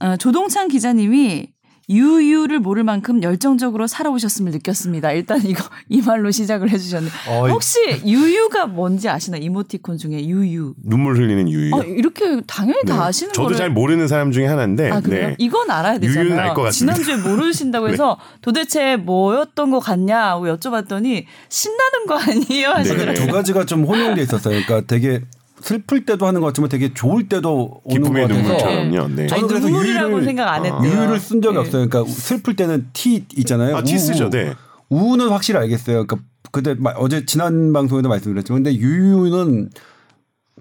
[0.00, 1.52] 어, 조동찬 기자님이
[1.88, 5.12] 유유를 모를 만큼 열정적으로 살아오셨음을 느꼈습니다.
[5.12, 7.50] 일단 이거 이 말로 시작을 해주셨는데 어이.
[7.50, 10.74] 혹시 유유가 뭔지 아시나 이모티콘 중에 유유.
[10.84, 11.74] 눈물 흘리는 유유.
[11.74, 12.92] 어, 이렇게 당연히 네.
[12.92, 14.90] 다 아시는 저도 거를 잘 모르는 사람 중에 하나인데.
[14.90, 15.28] 아 그래요?
[15.28, 15.36] 네.
[15.38, 16.24] 이건 알아야 되잖아요.
[16.24, 16.94] 유유는 알 것 같습니다.
[16.96, 17.02] 네.
[17.02, 23.14] 지난주에 모르신다고 해서 도대체 뭐였던 것 같냐고 여쭤봤더니 신나는 거 아니에요 하시더라고요.
[23.14, 23.26] 네.
[23.26, 24.60] 두 가지가 좀 혼용돼 있었어요.
[24.64, 25.20] 그러니까 되게
[25.62, 29.08] 슬플 때도 하는 것 같지만 되게 좋을 때도 오는 것 기쁨의 같아서 눈물처럼요.
[29.14, 29.22] 네.
[29.22, 30.64] 아니 저는 그래서 유유를- 생각 안 아.
[30.64, 30.92] 했대요.
[30.92, 31.60] 유유를 쓴 적이 예.
[31.60, 31.88] 없어요.
[31.88, 33.76] 그러니까 슬플 때는 T 있잖아요.
[33.76, 34.28] 아, 티 쓰죠.
[34.30, 34.54] 네.
[34.88, 36.06] 우는 확실히 알겠어요.
[36.06, 36.18] 그러니까
[36.50, 39.70] 그때 마- 어제 지난 방송에도 말씀드렸지만 근데 유유는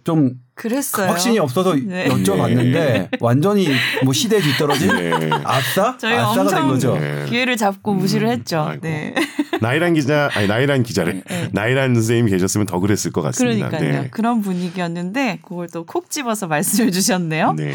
[0.04, 1.08] 좀 그랬어요.
[1.10, 2.08] 확신이 없어서 네.
[2.08, 3.68] 여쭤봤는데 완전히
[4.04, 5.30] 뭐 시대 뒤떨어진 네.
[5.44, 6.98] 아싸 아싸가 된 엄청 거죠.
[6.98, 7.26] 네.
[7.28, 8.62] 기회를 잡고 무시를 했죠.
[8.62, 8.82] 아이고.
[8.82, 9.14] 네.
[9.62, 11.50] 나이란 기자, 아니 나이란 기자를 네.
[11.54, 13.69] 나이란 선생님이 계셨으면 더 그랬을 것 같습니다.
[13.69, 14.02] 그러니까요.
[14.04, 14.10] 네.
[14.10, 17.54] 그런 분위기였는데 그걸 또 콕 집어서 말씀해 주셨네요.
[17.54, 17.74] 네.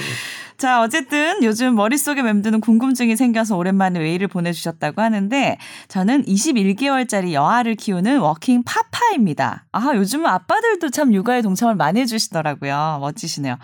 [0.59, 8.21] 자, 어쨌든 요즘 머릿속에 맴도는 궁금증이 생겨서 오랜만에 메일을 보내주셨다고 하는데 저는 21개월짜리 여아를 키우는
[8.21, 9.67] working papa입니다.
[9.73, 12.99] 아, 요즘은 아빠들도 참 육아에 동참을 많이 해주시더라고요.
[13.03, 13.59] 멋지시네요.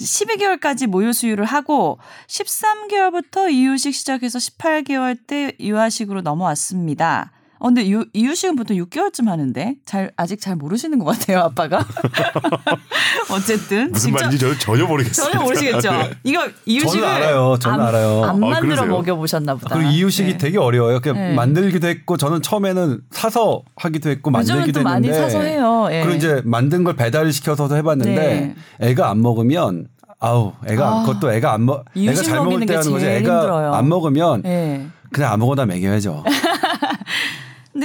[0.00, 7.30] 12개월까지 모유 수유를 하고 13개월부터 이유식 시작해서 18개월 때 유아식으로 넘어왔습니다.
[7.62, 11.86] 어, 근데 유, 이유식은 보통 6개월쯤 하는데 잘 아직 잘 모르시는 것 같아요, 아빠가.
[13.30, 15.30] 어쨌든 무슨 직접- 말인지 저는 전혀 모르겠어요.
[15.30, 15.92] 전혀 모르시겠죠.
[15.92, 16.10] 네.
[16.24, 17.56] 이거 이유식을 저는 알아요.
[17.60, 18.24] 저는 안, 알아요.
[18.24, 18.86] 안 아, 만들어 그러세요?
[18.86, 19.76] 먹여 보셨나 보다.
[19.76, 20.38] 그리고 이유식이 네.
[20.38, 21.00] 되게 어려워요.
[21.00, 21.34] 그냥 네.
[21.34, 25.88] 만들기도 했고 저는 처음에는 사서 하기도 했고 만들기도 또 많이 했는데 사서 해요.
[25.92, 26.02] 예.
[26.02, 29.86] 그리고 이제 만든 걸 배달을 시켜서도 해봤는데 애가 안 먹으면
[30.18, 33.72] 아우 애가 아, 그것도 애가 안 먹 애가 잘 먹을 때게 하는 거지 애가 힘들어요.
[33.74, 34.86] 안 먹으면 예.
[35.12, 36.24] 그냥 아무거나 먹여야죠.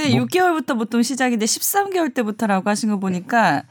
[0.02, 3.64] 근데 뭐 6개월부터 보통 시작인데 13개월 때부터라고 하신 거 보니까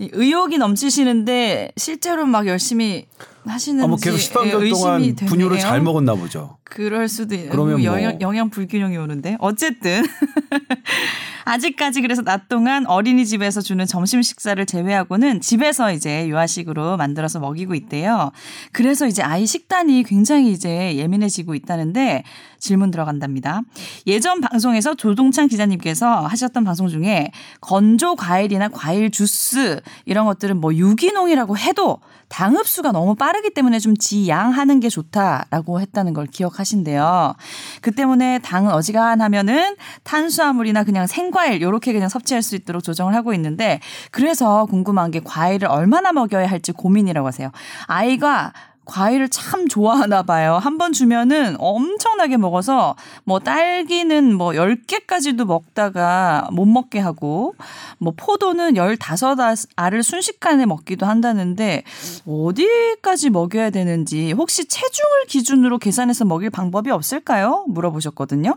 [0.00, 3.06] 이 의욕이 넘치시는데 실제로 막 열심히
[3.44, 5.14] 하시는지 아, 뭐 계속 13개월 의심이 동안.
[5.28, 6.58] 분유를 잘 먹었나 보죠.
[6.64, 10.04] 그럴 수도 있 그러면 뭐- 영양, 영양 불균형이 오는데 어쨌든
[11.48, 18.32] 아직까지 그래서 낮 동안 어린이집에서 주는 점심 식사를 제외하고는 집에서 이제 유아식으로 만들어서 먹이고 있대요.
[18.72, 22.22] 그래서 이제 아이 식단이 굉장히 이제 예민해지고 있다는데
[22.58, 23.62] 질문 들어간답니다.
[24.06, 27.30] 예전 방송에서 조동찬 기자님께서 하셨던 방송 중에
[27.60, 31.98] 건조 과일이나 과일 주스 이런 것들은 뭐 유기농이라고 해도
[32.28, 37.34] 당 흡수가 너무 빠르기 때문에 좀 지양하는 게 좋다라고 했다는 걸 기억하신대요.
[37.80, 43.80] 그 때문에 당은 어지간하면은 탄수화물이나 그냥 생과일 요렇게 그냥 섭취할 수 있도록 조정을 하고 있는데
[44.10, 47.50] 그래서 궁금한 게 과일을 얼마나 먹여야 할지 고민이라고 하세요.
[47.86, 48.52] 아이가
[48.88, 50.54] 과일을 참 좋아하나 봐요.
[50.56, 57.54] 한 번 주면은 엄청나게 먹어서 뭐 딸기는 뭐 10개까지도 먹다가 못 먹게 하고
[57.98, 61.82] 뭐 포도는 15알을 순식간에 먹기도 한다는데
[62.26, 67.64] 어디까지 먹여야 되는지 혹시 체중을 기준으로 계산해서 먹일 방법이 없을까요?
[67.68, 68.54] 물어보셨거든요.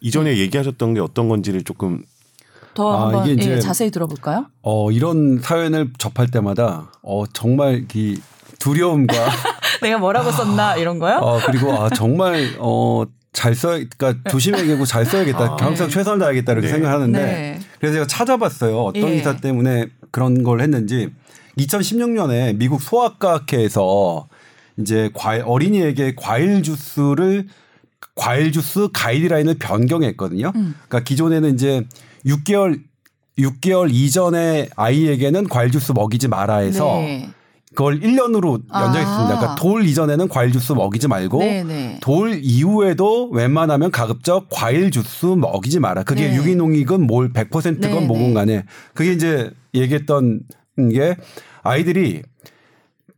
[0.00, 2.02] 이전에 얘기하셨던 게 어떤 건지를 조금
[2.74, 4.46] 더 아, 한번 이게 이제- 예, 자세히 들어볼까요?
[4.62, 8.20] 어, 이런 사연을 접할 때마다 어, 정말 이
[8.60, 9.14] 두려움과
[9.82, 11.16] 내가 뭐라고 썼나 이런 거요?
[11.16, 15.40] 어, 그리고 아, 정말 어, 잘 써야, 그러니까 조심해야겠고 잘 써야겠다.
[15.40, 15.56] 아.
[15.58, 16.72] 항상 최선을 다하겠다 이렇게 네.
[16.72, 17.60] 생각하는데 네.
[17.78, 18.78] 그래서 제가 찾아봤어요.
[18.78, 19.16] 어떤 예.
[19.16, 21.10] 기사 때문에 그런 걸 했는지
[21.58, 24.28] 2016년에 미국 소아과학회에서
[24.78, 27.46] 이제 과일, 어린이에게 과일 주스를
[28.14, 30.52] 과일 주스 가이드라인을 변경했거든요.
[30.54, 30.74] 음.
[30.88, 31.86] 그러니까 기존에는 이제
[32.26, 32.80] 6개월
[33.38, 37.30] 6개월 이전에 아이에게는 과일 주스 먹이지 마라 해서 네.
[37.74, 38.74] 그걸 1년으로 연장했습니다.
[38.74, 39.26] 아.
[39.26, 41.98] 그러니까 돌 이전에는 과일 주스 먹이지 말고 네, 네.
[42.02, 46.02] 돌 이후에도 웬만하면 가급적 과일 주스 먹이지 마라.
[46.02, 46.36] 그게 네.
[46.36, 48.34] 유기농이건 뭘 100%건 네, 뭐건 네.
[48.34, 50.40] 간에 그게 이제 얘기했던
[50.92, 51.16] 게
[51.62, 52.22] 아이들이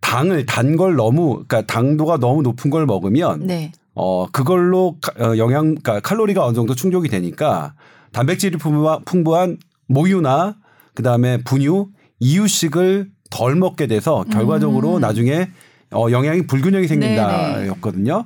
[0.00, 3.72] 당을 단 걸 너무 그러니까 당도가 너무 높은 걸 먹으면 네.
[3.94, 7.74] 어 그걸로 카- 어, 영양 그러니까 칼로리가 어느 정도 충족이 되니까
[8.12, 10.56] 단백질이 풍부한 모유나
[10.94, 11.88] 그다음에 분유,
[12.20, 15.00] 이유식을 덜 먹게 돼서 결과적으로 음.
[15.00, 15.48] 나중에
[15.90, 18.24] 어 영양이 불균형이 생긴다였거든요.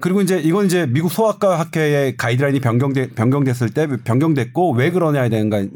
[0.00, 5.50] 그리고 이제 이건 이제 미국 소아과 학회의 가이드라인이 변경돼 변경됐을 때 변경됐고 왜 그러냐에 대한
[5.50, 5.70] 걸-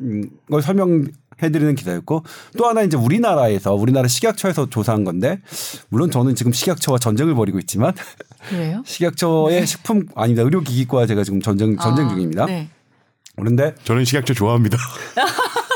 [0.49, 1.07] 걸 설명
[1.43, 2.23] 해드리는 기사였고
[2.57, 5.41] 또 하나 이제 우리나라에서 우리나라 식약처에서 조사한 건데
[5.89, 7.95] 물론 저는 지금 식약처와 전쟁을 벌이고 있지만
[8.49, 8.83] 그래요?
[8.87, 12.47] 식약처의 식품 아니다 의료기기과 제가 지금 전쟁 전쟁 아, 중입니다.
[12.47, 12.69] 네.
[13.37, 14.79] 그런데 저는 식약처 좋아합니다.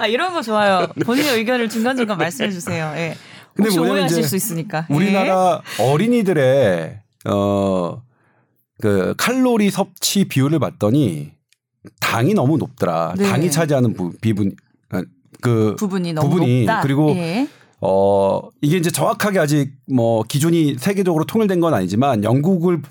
[0.00, 0.86] 아 이런 거 좋아요.
[1.04, 2.92] 본인의 의견을 중간 중간 말씀해 주세요.
[2.96, 3.16] 예.
[3.54, 4.86] 근데 오해하실 수 있으니까.
[4.90, 4.94] 예.
[4.94, 8.02] 우리나라 어린이들의 어
[8.80, 11.32] 그 칼로리 섭취 비율을 봤더니
[12.00, 13.14] 당이 너무 높더라.
[13.16, 13.28] 네.
[13.28, 14.54] 당이 차지하는 부, 비분
[14.90, 15.02] 아,
[15.40, 16.80] 그 부분이 너무 부분이 높다.
[16.80, 17.46] 그리고 예.
[17.80, 22.82] 어 이게 이제 정확하게 아직 뭐 기준이 세계적으로 통일된 건 아니지만 영국을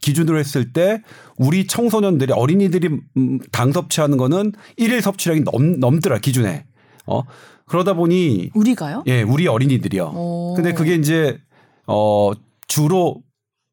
[0.00, 1.02] 기준으로 했을 때
[1.36, 6.64] 우리 청소년들이 어린이들이 음, 당 섭취하는 거는 일일 섭취량이 넘 넘더라 기준에.
[7.06, 7.22] 어
[7.66, 9.04] 그러다 보니 우리가요?
[9.06, 10.12] 예, 우리 어린이들이요.
[10.14, 10.54] 오.
[10.54, 11.38] 근데 그게 이제
[11.86, 12.32] 어
[12.66, 13.22] 주로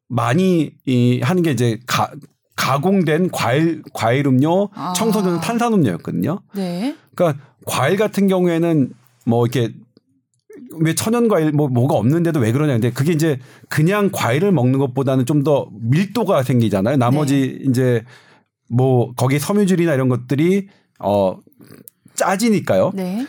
[0.08, 2.10] 많이 이 하는 게 이제 가
[2.56, 4.92] 가공된 과일 과일 음료, 아.
[4.94, 6.40] 청소년 탄산음료였거든요.
[6.54, 6.96] 네.
[7.14, 8.92] 그러니까 과일 같은 경우에는
[9.26, 9.74] 뭐 이렇게
[10.80, 13.38] 왜 천연 과일 뭐 뭐가 없는데도 왜 그러냐 근데 그게 이제
[13.68, 16.96] 그냥 과일을 먹는 것보다는 좀 더 밀도가 생기잖아요.
[16.96, 17.70] 나머지 네.
[17.70, 18.04] 이제
[18.68, 20.68] 뭐 거기 섬유질이나 이런 것들이
[21.00, 21.36] 어
[22.14, 22.92] 짜지니까요.
[22.94, 23.26] 네.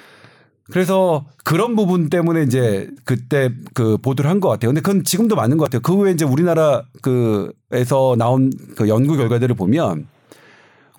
[0.72, 4.70] 그래서 그런 부분 때문에 이제 그때 그 보도를 한 것 같아요.
[4.70, 5.82] 근데 그건 지금도 맞는 것 같아요.
[5.82, 10.08] 그 후에 이제 우리나라 그에서 나온 그 연구 결과들을 보면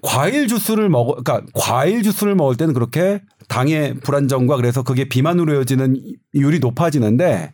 [0.02, 5.96] 과일 주스를 먹어, 그러니까 과일 주스를 먹을 때는 그렇게 당의 불안정과 그래서 그게 비만으로 이어지는
[6.32, 7.52] 이율이 높아지는데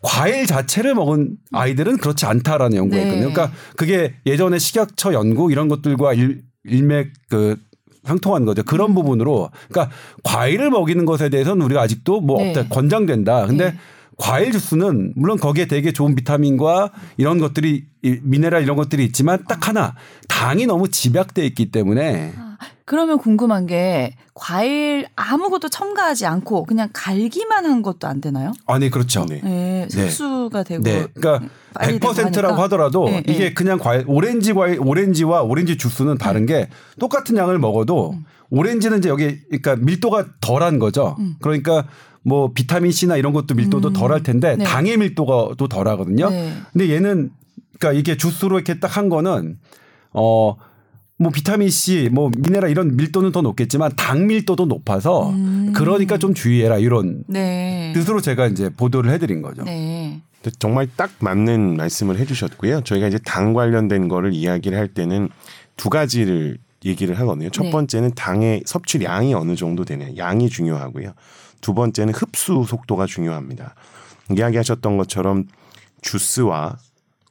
[0.00, 3.02] 과일 자체를 먹은 아이들은 그렇지 않다라는 연구가 네.
[3.04, 3.32] 있거든요.
[3.32, 7.56] 그러니까 그게 예전에 식약처 연구 이런 것들과 일, 일맥 그
[8.04, 8.62] 상통한 거죠.
[8.62, 8.64] 음.
[8.64, 12.50] 그런 부분으로 그러니까 과일을 먹이는 것에 대해서는 우리가 아직도 뭐 네.
[12.50, 13.46] 없다 권장된다.
[13.46, 13.78] 근데 네.
[14.16, 19.68] 과일 주스는 물론 거기에 되게 좋은 비타민과 이런 것들이 이 미네랄 이런 것들이 있지만 딱
[19.68, 19.94] 하나
[20.28, 22.34] 당이 너무 집약돼 있기 때문에
[22.84, 28.52] 그러면 궁금한 게 과일 아무것도 첨가하지 않고 그냥 갈기만 한 것도 안 되나요?
[28.66, 29.26] 아니 그렇죠.
[29.26, 29.40] 네.
[29.42, 29.88] 네.
[29.92, 31.06] 흡수가 되고 네.
[31.14, 32.62] 그러니까 빨리 되고 100%라고 하니까.
[32.64, 33.54] 하더라도 네, 이게 네.
[33.54, 36.68] 그냥 과일 오렌지 과일 오렌지와 오렌지 주스는 다른 게
[36.98, 38.24] 똑같은 양을 먹어도 음.
[38.50, 41.16] 오렌지는 이제 여기 그러니까 밀도가 덜한 거죠.
[41.40, 41.84] 그러니까
[42.22, 43.92] 뭐 비타민 C나 이런 것도 밀도도 음.
[43.92, 44.64] 덜할 텐데 네.
[44.64, 46.30] 당의 밀도가 또 덜하거든요.
[46.30, 46.54] 네.
[46.72, 47.30] 근데 얘는
[47.78, 49.58] 그러니까 이게 주스로 이렇게 딱 한 거는
[50.12, 50.56] 어
[51.18, 55.72] 뭐 비타민 C, 뭐 미네랄 이런 밀도는 더 높겠지만 당 밀도도 높아서 음.
[55.74, 57.92] 그러니까 좀 주의해라 이런 네.
[57.94, 59.64] 뜻으로 제가 이제 보도를 해드린 거죠.
[59.64, 60.20] 네.
[60.60, 62.82] 정말 딱 맞는 말씀을 해주셨고요.
[62.82, 65.28] 저희가 이제 당 관련된 거를 이야기를 할 때는
[65.76, 67.50] 두 가지를 얘기를 하거든요.
[67.50, 67.70] 첫 네.
[67.70, 71.12] 번째는 당의 섭취량이 어느 정도 되냐, 양이 중요하고요.
[71.60, 73.74] 두 번째는 흡수 속도가 중요합니다.
[74.30, 75.46] 이야기하셨던 것처럼
[76.02, 76.76] 주스와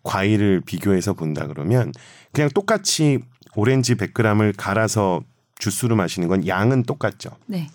[0.04, 1.94] 과일을 비교해서 본다 그러면
[2.34, 3.20] 그냥 똑같이
[3.58, 5.22] 오렌지 100g을 갈아서
[5.58, 7.32] 주스로 마시는 건 양은 똑같죠.
[7.48, 7.70] 네.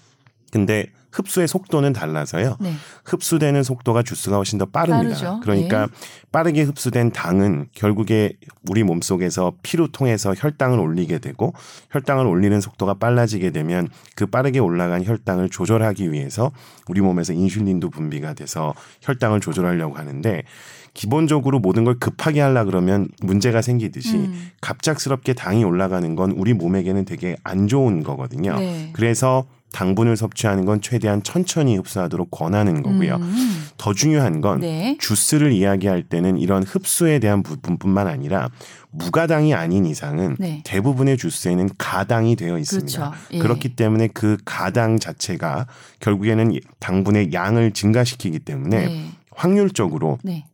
[0.52, 2.56] 근데 흡수의 속도는 달라서요.
[2.60, 2.72] 네.
[3.04, 5.08] 흡수되는 속도가 주스가 훨씬 더 빠릅니다.
[5.08, 5.40] 빠르죠.
[5.42, 5.92] 그러니까 네.
[6.30, 8.34] 빠르게 흡수된 당은 결국에
[8.70, 11.52] 우리 몸속에서 피로 통해서 혈당을 올리게 되고
[11.90, 16.52] 혈당을 올리는 속도가 빨라지게 되면 그 빠르게 올라간 혈당을 조절하기 위해서
[16.86, 20.44] 우리 몸에서 인슐린도 분비가 돼서 혈당을 조절하려고 하는데
[20.94, 24.50] 기본적으로 모든 걸 급하게 하려 그러면 문제가 생기듯이 음.
[24.60, 28.58] 갑작스럽게 당이 올라가는 건 우리 몸에게는 되게 안 좋은 거거든요.
[28.58, 28.90] 네.
[28.92, 33.16] 그래서 당분을 섭취하는 건 최대한 천천히 흡수하도록 권하는 거고요.
[33.16, 33.64] 음.
[33.78, 34.96] 더 중요한 건 네.
[35.00, 38.50] 주스를 이야기할 때는 이런 흡수에 대한 부분뿐만 아니라
[38.90, 40.62] 무가당이 아닌 이상은 네.
[40.64, 43.10] 대부분의 주스에는 가당이 되어 있습니다.
[43.10, 43.16] 그렇죠.
[43.32, 43.38] 예.
[43.38, 45.66] 그렇기 때문에 그 가당 자체가
[46.00, 49.06] 결국에는 당분의 양을 증가시키기 때문에 네.
[49.34, 50.44] 확률적으로 네.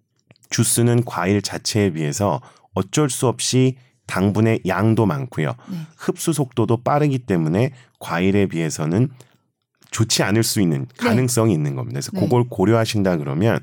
[0.50, 2.40] 주스는 과일 자체에 비해서
[2.74, 5.54] 어쩔 수 없이 당분의 양도 많고요.
[5.68, 5.76] 네.
[5.96, 9.08] 흡수 속도도 빠르기 때문에 과일에 비해서는
[9.90, 11.94] 좋지 않을 수 있는 가능성이 있는 겁니다.
[11.94, 12.20] 그래서 네.
[12.20, 13.58] 그걸 고려하신다 그러면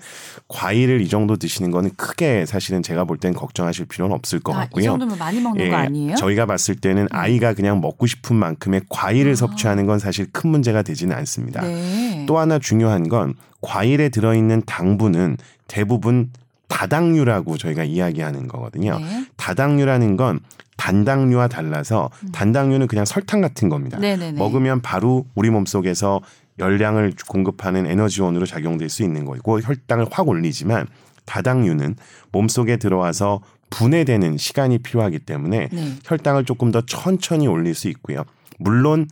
[0.48, 4.58] 과일을 이 정도 드시는 거는 크게 사실은 제가 볼 땐 걱정하실 필요는 없을 것 아,
[4.58, 4.84] 이 같고요.
[4.86, 6.12] 정도면 많이 먹는 거 아니에요?
[6.14, 6.16] 음.
[6.16, 11.16] 저희가 봤을 때는 아이가 그냥 먹고 싶은 만큼의 과일을 섭취하는 건 사실 큰 문제가 되지는
[11.16, 11.62] 않습니다.
[11.62, 11.66] 아.
[11.66, 12.26] 네.
[12.28, 16.32] 또 하나 중요한 건 과일에 들어있는 당분은 대부분
[16.68, 19.00] 다당류라고 저희가 이야기하는 거거든요.
[19.00, 19.26] 네.
[19.38, 20.40] 다당류라는 건
[20.78, 23.98] 단당류와 달라서 단당류는 그냥 설탕 같은 겁니다.
[23.98, 24.02] 음.
[24.02, 24.38] 네네네.
[24.38, 26.22] 먹으면 바로 우리 몸속에서
[26.60, 30.88] 열량을 공급하는 에너지원으로 작용될 수 있는 거고 혈당을 확 올리지만
[31.26, 31.96] 다당류는
[32.32, 35.94] 몸속에 들어와서 분해되는 시간이 필요하기 때문에 네.
[36.06, 38.24] 혈당을 조금 더 천천히 올릴 수 있고요.
[38.58, 39.08] 물론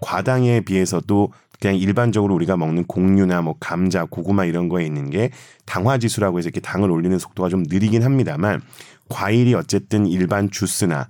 [0.00, 5.30] 과당에 비해서도 그냥 일반적으로 우리가 먹는 곡류나 뭐 감자, 고구마 이런 거에 있는 게
[5.64, 8.60] 당화 지수라고 해서 이렇게 당을 올리는 속도가 좀 느리긴 합니다만
[9.08, 11.08] 과일이 어쨌든 일반 주스나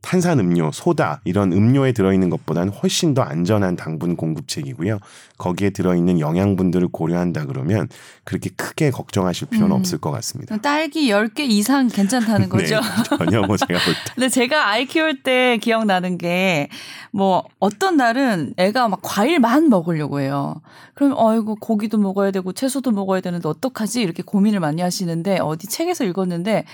[0.00, 4.98] 탄산 음료, 소다 이런 음료에 들어있는 것보다는 훨씬 더 안전한 당분 공급책이고요.
[5.38, 7.88] 거기에 들어있는 영양분들을 고려한다 그러면
[8.24, 9.78] 그렇게 크게 걱정하실 필요는 음.
[9.78, 10.56] 없을 것 같습니다.
[10.58, 12.76] 딸기 10개 이상 괜찮다는 거죠?
[12.80, 14.00] 네, 전혀 뭐 제가 볼 때.
[14.14, 16.68] 근데 제가 아이 키울 때 기억나는 게
[17.10, 20.60] 뭐 어떤 날은 애가 막 과일만 먹으려고 해요.
[20.94, 24.02] 그럼 어이구 고기도 먹어야 되고 채소도 먹어야 되는데 어떡하지?
[24.02, 26.64] 이렇게 고민을 많이 하시는데 어디 책에서 읽었는데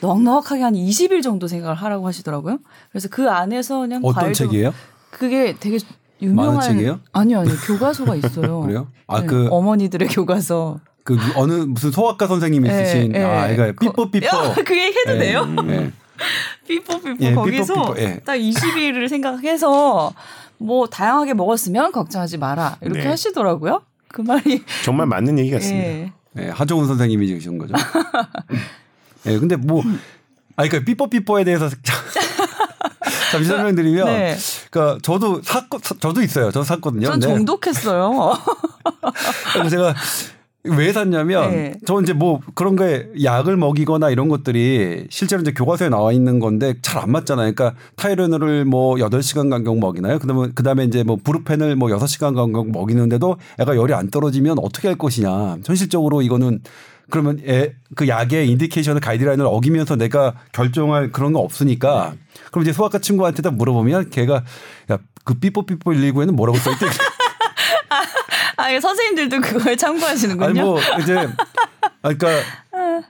[0.00, 2.58] 넉넉하게 한 20일 정도 생각을 하라고 하시더라고요.
[2.90, 4.72] 그래서 그 안에서 그냥 어떤 과일도 책이에요?
[5.10, 5.78] 그게 되게
[6.22, 7.00] 유명한 만화 책이에요?
[7.12, 7.54] 아니요, 아니요.
[7.66, 8.60] 교과서가 있어요.
[8.66, 8.88] 그래요?
[9.06, 10.78] 아 네, 그그 어머니들의 교과서.
[11.34, 13.22] 어느 무슨 소아과 선생님이 예, 쓰신 예.
[13.24, 14.26] 아, 이거 거- 삐뽀 삐뽀.
[14.26, 15.46] 야, 그 얘기 해도 예, 돼요?
[15.68, 15.90] 예.
[16.68, 18.20] 삐뽀 삐뽀 예, 거기서 삐뽀 삐뽀, 예.
[18.24, 20.12] 딱 20일을 생각해서
[20.58, 23.08] 뭐 다양하게 먹었으면 걱정하지 마라 이렇게 네.
[23.08, 23.82] 하시더라고요.
[24.08, 25.88] 그 말이 정말 맞는 얘기 같습니다.
[25.88, 26.12] 예.
[26.38, 27.74] 예, 하정훈 선생님이 지으신 거죠.
[29.26, 29.82] 예, 근데 뭐,
[30.56, 31.68] 아, 그러니까 삐뽀삐뽀에 대해서
[33.32, 34.36] 잠시 설명드리면, 네.
[34.70, 35.64] 그러니까 저도 샀,
[36.00, 36.50] 저도 있어요.
[36.50, 37.06] 저 샀거든요.
[37.06, 38.34] 전 정독했어요.
[39.52, 39.94] 그래서 제가
[40.64, 41.74] 왜 샀냐면, 네.
[41.86, 46.74] 저 이제 뭐 그런 거에 약을 먹이거나 이런 것들이 실제로 이제 교과서에 나와 있는 건데
[46.82, 47.54] 잘 안 맞잖아요.
[47.54, 50.18] 그러니까 타이레놀을 뭐 8시간 간격 먹이나요?
[50.18, 54.98] 그다음에 그다음에 이제 뭐 브루펜을 뭐 6시간 간격 먹이는데도 애가 열이 안 떨어지면 어떻게 할
[54.98, 55.58] 것이냐.
[55.64, 56.60] 현실적으로 이거는
[57.10, 62.14] 그러면 애, 그 약의 인디케이션을 가이드라인을 어기면서 내가 결정할 그런 거 없으니까
[62.50, 64.44] 그럼 이제 소아과 친구한테 다 물어보면 걔가
[64.90, 66.86] 야, 그 삐뽀삐뽀 119에는 뭐라고 써있대?
[68.56, 70.48] 아, 예, 선생님들도 그걸 참고하시는군요.
[70.48, 71.16] 아니 뭐 이제
[72.02, 72.28] 아, 그러니까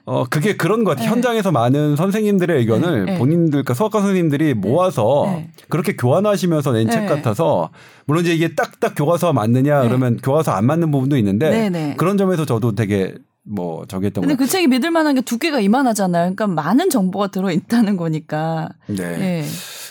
[0.05, 1.07] 어 그게 그런 것 같아.
[1.07, 3.19] 요 현장에서 많은 선생님들의 의견을 네, 네.
[3.19, 5.51] 본인들 그러니까 수학과 선생님들이 모아서 네.
[5.69, 7.07] 그렇게 교환하시면서 낸책 네.
[7.07, 7.71] 같아서
[8.07, 9.89] 물론 이제 이게 딱딱 교과서와 맞느냐 네.
[9.89, 11.95] 그러면 교과서 안 맞는 부분도 있는데 네, 네.
[11.97, 13.15] 그런 점에서 저도 되게
[13.51, 16.35] 뭐 저기 했던 근데 것그 책이 믿을 만한 게 두께가 이만하잖아요.
[16.35, 18.69] 그러니까 많은 정보가 들어 있다는 거니까.
[18.87, 19.03] 네.
[19.03, 19.45] 예.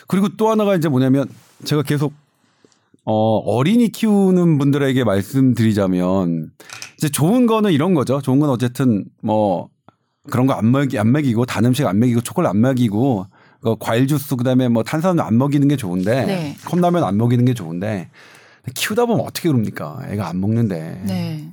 [0.08, 1.28] 그리고 또 하나가 이제 뭐냐면
[1.65, 2.13] 제가 계속
[3.04, 6.52] 어 어린이 키우는 분들에게 말씀드리자면
[6.98, 8.22] 이제 좋은 거는 이런 거죠.
[8.22, 9.69] 좋은 건 어쨌든 뭐
[10.30, 13.26] 그런 거 안 먹이 안 먹이고 단 음식 안 먹이고 초콜릿 안 먹이고
[13.62, 16.55] 그 과일 주스 그다음에 뭐 탄산음 안 먹이는 게 좋은데 네.
[16.66, 18.10] 컵라면 안 먹이는 게 좋은데
[18.74, 19.99] 키우다 보면 어떻게 그럽니까?
[20.10, 21.01] 애가 안 먹는데.
[21.05, 21.51] 네.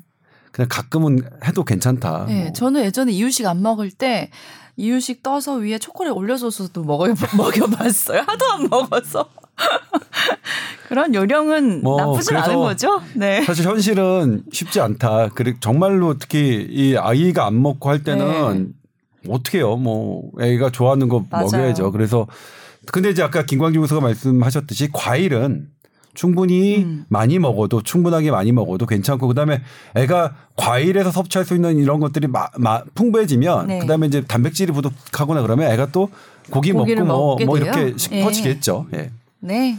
[0.57, 2.25] 그냥 가끔은 해도 괜찮다.
[2.29, 2.53] 네, 뭐.
[2.55, 4.31] 저는 예전에 이유식 안 먹을 때
[4.77, 8.23] 이유식 떠서 위에 초콜릿 올려줘서도 먹어 먹여봤어요.
[8.27, 9.29] 하도 안 먹어서
[10.89, 13.03] 그런 요령은 뭐, 나쁘지 그래서 않은 거죠.
[13.15, 13.43] 네.
[13.45, 15.29] 사실 현실은 쉽지 않다.
[15.35, 18.73] 그래 정말로 특히 이 아이가 안 먹고 할 때는
[19.29, 19.77] 어떻게 해요?
[19.77, 21.27] 뭐 애가 좋아하는 거 네.
[21.33, 21.45] 맞아요.
[21.51, 21.93] 먹여야죠.
[21.93, 22.27] 그래서
[22.93, 25.69] 근데 이제 아까 김광진 교수가 말씀하셨듯이 과일은
[26.17, 27.05] 충분히 음.
[27.09, 29.61] 많이 먹어도 충분하게 많이 먹어도 괜찮고 그다음에
[29.95, 33.79] 애가 과일에서 섭취할 수 있는 이런 것들이 마, 마- 풍부해지면 네.
[33.79, 36.09] 그다음에 이제 단백질이 부족하거나 그러면 애가 또
[36.51, 37.59] 고기 먹고 뭐, 뭐?
[37.59, 37.95] 이렇게 예.
[37.97, 38.87] 싶어지겠죠.
[38.95, 39.11] 예.
[39.41, 39.79] 네.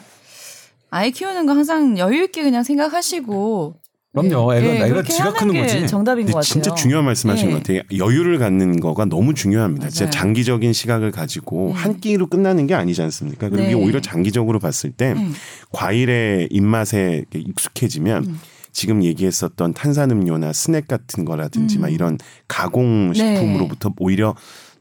[0.89, 3.75] 아이 키우는 거 항상 여유 있게 그냥 생각하시고.
[4.21, 4.55] 그럼요.
[4.55, 5.87] 예, 애가- 예, 애가 지가 하는 크는 게 거지.
[5.87, 6.41] 정답인 것 근데 같아요.
[6.43, 7.51] 진짜 중요한 말씀하신 예.
[7.51, 7.81] 것 같아요.
[7.95, 9.89] 여유를 갖는 거가 너무 중요합니다.
[9.89, 10.11] 진짜 맞아요.
[10.11, 11.79] 장기적인 시각을 가지고 네.
[11.81, 13.49] 한 끼로 끝나는 게 아니지 않습니까?
[13.49, 13.71] 그리고 네.
[13.71, 15.33] 이게 오히려 장기적으로 봤을 때 음.
[15.71, 18.39] 과일의 입맛에 익숙해지면 음.
[18.71, 21.81] 지금 얘기했었던 탄산음료나 스낵 같은 거라든지 음.
[21.81, 24.35] 막 이런 가공 식품으로부터 오히려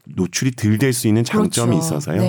[0.05, 1.85] 노출이 덜 될 수 있는 장점이 그렇죠.
[1.95, 2.21] 있어서요.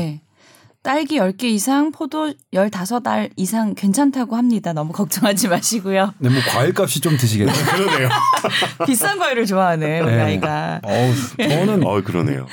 [0.83, 0.83] 네.
[0.83, 4.73] 딸기 10개 이상, 포도 15알 이상 괜찮다고 합니다.
[4.73, 6.15] 너무 걱정하지 마시고요.
[6.19, 7.57] 근데 뭐 과일값이 좀 드시겠네요.
[7.67, 8.09] 그러네요.
[8.87, 10.21] 비싼 과일을 좋아하네, 우리 네.
[10.21, 10.81] 아이가.
[10.83, 11.13] 어우,
[11.49, 12.47] 저는 어, 그러네요.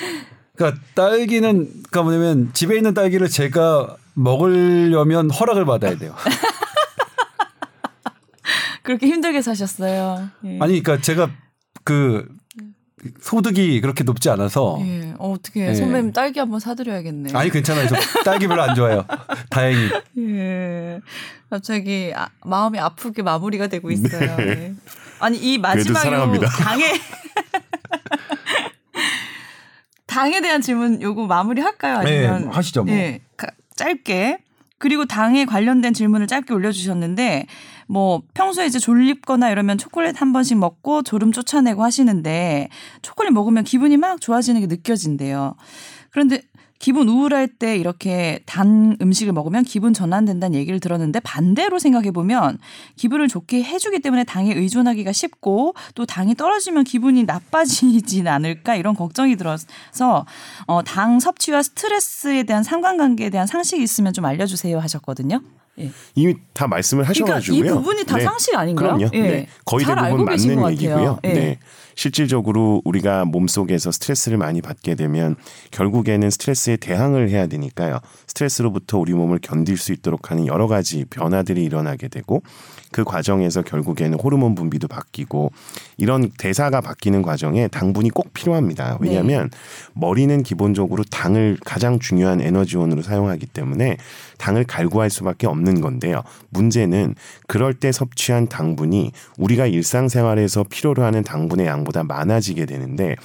[0.55, 6.15] 그러니까 딸기는 그러니까 뭐냐면 집에 있는 딸기를 제가 먹으려면 허락을 받아야 돼요.
[8.83, 10.29] 그렇게 힘들게 사셨어요.
[10.45, 10.59] 예.
[10.61, 11.29] 아니 그러니까 제가
[11.83, 12.25] 그
[13.21, 15.13] 소득이 그렇게 높지 않아서 예.
[15.17, 15.73] 어, 어떻게 예.
[15.75, 17.31] 선배님 딸기 한번 사드려야겠네.
[17.33, 17.87] 아니 괜찮아요.
[17.87, 19.05] 저 딸기 별로 안 좋아해요.
[19.49, 19.89] 다행히.
[20.19, 20.99] 예.
[21.49, 24.35] 갑자기 아, 마음이 아프게 마무리가 되고 있어요.
[24.37, 24.47] 네.
[24.47, 24.73] 예.
[25.19, 26.39] 아니 이 마지막으로.
[26.47, 26.83] 당에
[30.07, 31.97] 당에 대한 질문 요거 마무리 할까요?
[31.97, 32.93] 아니면 네, 하시죠, 뭐.
[32.93, 33.21] 예.
[33.37, 34.37] 가- 짧게
[34.77, 37.47] 그리고 당에 관련된 질문을 짧게 올려주셨는데
[37.87, 42.69] 뭐 평소에 이제 졸립거나 이러면 초콜릿 한 번씩 먹고 졸음 쫓아내고 하시는데
[43.01, 45.55] 초콜릿 먹으면 기분이 막 좋아지는 게 느껴진대요.
[46.11, 46.41] 그런데
[46.77, 52.59] 기분 우울할 때 이렇게 단 음식을 먹으면 기분 전환된다는 얘기를 들었는데 반대로 생각해 보면
[52.95, 59.35] 기분을 좋게 해주기 때문에 당에 의존하기가 쉽고 또 당이 떨어지면 기분이 나빠지진 않을까 이런 걱정이
[59.35, 60.25] 들어서
[60.67, 65.41] 어, 당 섭취와 스트레스에 대한 상관관계에 대한 상식이 있으면 좀 알려주세요 하셨거든요.
[65.79, 65.91] 예.
[66.15, 67.65] 이미 다 말씀을 그러니까 하셔가지고요.
[67.65, 68.23] 이 부분이 다 네.
[68.23, 68.95] 상식 아닌가요?
[68.97, 69.09] 그럼요.
[69.13, 69.21] 예.
[69.21, 69.47] 네.
[69.65, 70.71] 거의 잘 대부분 맞는.
[70.71, 71.19] 얘기고요.
[71.23, 71.33] 예.
[71.33, 71.59] 네.
[71.95, 75.35] 실질적으로 우리가 몸 속에서 스트레스를 많이 받게 되면
[75.71, 77.99] 결국에는 스트레스에 대항을 해야 되니까요.
[78.35, 82.43] 스트레스로부터 우리 몸을 견딜 수 있도록 하는 여러 가지 변화들이 일어나게 되고
[82.91, 85.51] 그 과정에서 결국에는 호르몬 분비도 바뀌고
[85.97, 88.97] 이런 대사가 바뀌는 과정에 당분이 꼭 필요합니다.
[88.99, 89.49] 왜냐하면
[89.93, 93.97] 머리는 기본적으로 당을 가장 중요한 에너지원으로 사용하기 때문에
[94.37, 96.23] 당을 갈구할 수밖에 없는 건데요.
[96.49, 97.15] 문제는
[97.47, 103.15] 그럴 때 섭취한 당분이 우리가 일상생활에서 필요로 하는 당분의 양보다 많아지게 되는데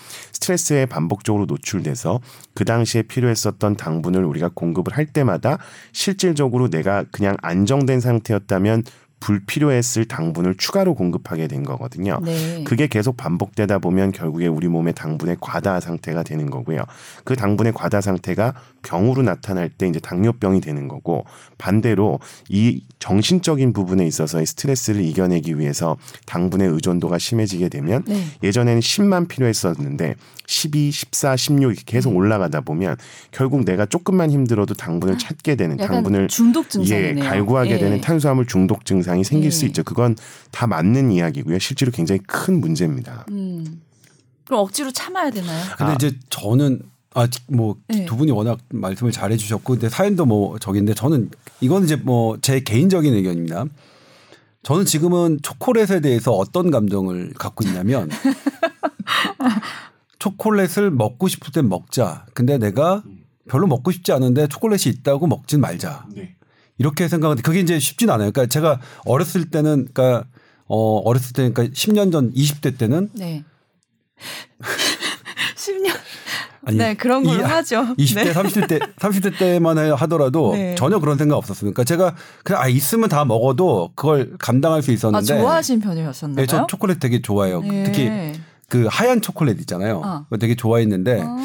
[0.40, 2.20] 스트레스에 반복적으로 노출돼서
[2.54, 5.58] 그 당시에 필요했었던 당분을 우리가 공급을 할 때마다
[5.92, 8.84] 실질적으로 내가 그냥 안정된 상태였다면
[9.20, 12.20] 불필요했을 당분을 추가로 공급하게 된 거거든요.
[12.24, 12.64] 네.
[12.64, 16.84] 그게 계속 반복되다 보면 결국에 우리 몸의 당분의 과다 상태가 되는 거고요.
[17.24, 21.24] 그 당분의 과다 상태가 병으로 나타날 때 이제 당뇨병이 되는 거고
[21.58, 22.18] 반대로
[22.48, 28.24] 이 정신적인 부분에 있어서의 스트레스를 이겨내기 위해서 당분의 의존도가 심해지게 되면 네.
[28.42, 30.16] 예전에는 10만 필요했었는데
[30.46, 32.96] 12, 14, 16 이렇게 계속 올라가다 보면
[33.30, 37.24] 결국 내가 조금만 힘들어도 당분을 찾게 되는 약간 당분을 중독 예, 증상이네요.
[37.24, 37.78] 갈구하게 예.
[37.78, 39.68] 되는 탄수화물 중독 증상이 생길 수 예.
[39.68, 39.82] 있죠.
[39.84, 40.16] 그건
[40.50, 41.58] 다 맞는 이야기고요.
[41.58, 43.26] 실제로 굉장히 큰 문제입니다.
[43.30, 43.82] 음.
[44.44, 45.64] 그럼 억지로 참아야 되나요?
[45.78, 45.94] 근데 아.
[45.94, 46.82] 이제 저는
[47.14, 48.04] 아뭐 네.
[48.06, 51.30] 두 분이 워낙 말씀을 잘해 주셨고 근데 사연도 뭐 저긴데 저는
[51.60, 53.64] 이건 이제 뭐 제 개인적인 의견입니다.
[54.62, 58.10] 저는 지금은 초콜릿에 대해서 어떤 감정을 갖고 있냐면
[60.18, 62.26] 초콜릿을 먹고 싶을 땐 먹자.
[62.34, 63.02] 근데 내가
[63.48, 66.06] 별로 먹고 싶지 않은데 초콜릿이 있다고 먹진 말자.
[66.78, 68.30] 이렇게 생각하는데 그게 이제 쉽진 않아요.
[68.30, 70.26] 그러니까 제가 어렸을 때는 그러니까
[70.66, 73.44] 어 어렸을 때 그러니까 10년 전 20대 때는 네.
[75.56, 75.94] 10년.
[76.70, 77.94] 아니, 네, 그런 이- 하죠.
[77.98, 78.32] 20대, 네.
[78.32, 80.74] 30대 때, 30대 때만 해- 하더라도 네.
[80.76, 81.60] 전혀 그런 생각 없었어요.
[81.72, 82.14] 그러니까 제가
[82.44, 85.26] 그냥 아 있으면 다 먹어도 그걸 감당할 수 아, 있었는데.
[85.26, 86.36] 좋아하신 편이셨나요?
[86.36, 87.62] 네, 저 초콜릿 되게 좋아해요.
[87.72, 87.82] 예.
[87.84, 88.10] 특히
[88.68, 90.00] 그 하얀 초콜릿 있잖아요.
[90.04, 90.24] 어.
[90.24, 91.36] 그거 되게 좋아했는데 아.